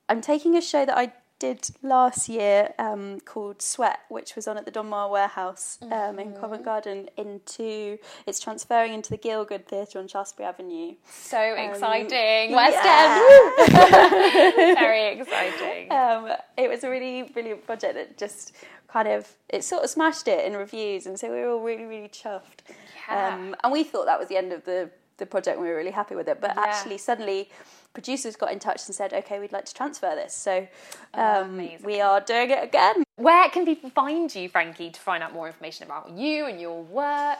I'm 0.08 0.20
taking 0.20 0.56
a 0.56 0.60
show 0.62 0.84
that 0.86 0.96
I 0.96 1.12
did 1.38 1.68
last 1.82 2.28
year 2.28 2.72
um, 2.78 3.20
called 3.20 3.60
Sweat, 3.60 3.98
which 4.08 4.34
was 4.36 4.48
on 4.48 4.56
at 4.56 4.64
the 4.64 4.70
Donmar 4.72 5.10
Warehouse 5.10 5.78
um, 5.82 5.90
Mm-hmm. 5.90 6.18
in 6.18 6.32
Covent 6.34 6.64
Garden, 6.64 7.08
into 7.16 7.98
it's 8.26 8.40
transferring 8.40 8.94
into 8.94 9.10
the 9.10 9.18
Gielgud 9.18 9.66
Theatre 9.66 9.98
on 9.98 10.08
Shaftesbury 10.08 10.48
Avenue. 10.48 10.94
So 11.08 11.38
exciting. 11.38 12.54
West 12.54 12.78
yeah. 12.82 13.20
End. 13.58 14.78
Very 14.78 15.06
exciting. 15.20 15.92
Um, 15.92 16.28
it 16.56 16.68
was 16.70 16.84
a 16.84 16.90
really 16.90 17.22
brilliant 17.24 17.66
project 17.66 17.94
that 17.94 18.16
just 18.16 18.52
kind 18.88 19.08
of 19.08 19.30
it 19.48 19.62
sort 19.64 19.82
of 19.84 19.90
smashed 19.90 20.28
it 20.28 20.44
in 20.46 20.56
reviews, 20.56 21.06
and 21.06 21.18
so 21.18 21.30
we 21.32 21.40
were 21.40 21.50
all 21.50 21.60
really 21.62 21.84
really 21.84 22.08
chuffed. 22.08 22.60
Yeah. 23.08 23.34
Um, 23.34 23.54
and 23.62 23.72
we 23.72 23.84
thought 23.84 24.06
that 24.06 24.18
was 24.18 24.28
the 24.28 24.36
end 24.36 24.52
of 24.52 24.64
the 24.64 24.90
the 25.18 25.26
project, 25.26 25.56
and 25.56 25.64
we 25.64 25.70
were 25.70 25.76
really 25.76 25.90
happy 25.90 26.14
with 26.14 26.28
it. 26.28 26.40
But 26.40 26.52
Yeah. 26.56 26.62
actually, 26.64 26.98
suddenly. 26.98 27.50
Producers 27.96 28.36
got 28.36 28.52
in 28.52 28.58
touch 28.58 28.84
and 28.86 28.94
said, 28.94 29.14
"Okay, 29.14 29.38
we'd 29.40 29.52
like 29.52 29.64
to 29.64 29.72
transfer 29.72 30.14
this." 30.14 30.34
So 30.34 30.68
Oh, 31.14 31.40
um, 31.42 31.56
we 31.82 31.98
are 32.02 32.20
doing 32.20 32.50
it 32.50 32.62
again. 32.62 33.04
Where 33.16 33.48
can 33.48 33.64
people 33.64 33.88
find 33.88 34.32
you, 34.34 34.50
Frankie, 34.50 34.90
to 34.90 35.00
find 35.00 35.22
out 35.22 35.32
more 35.32 35.46
information 35.46 35.86
about 35.86 36.10
you 36.10 36.44
and 36.44 36.60
your 36.60 36.82
work? 36.82 37.38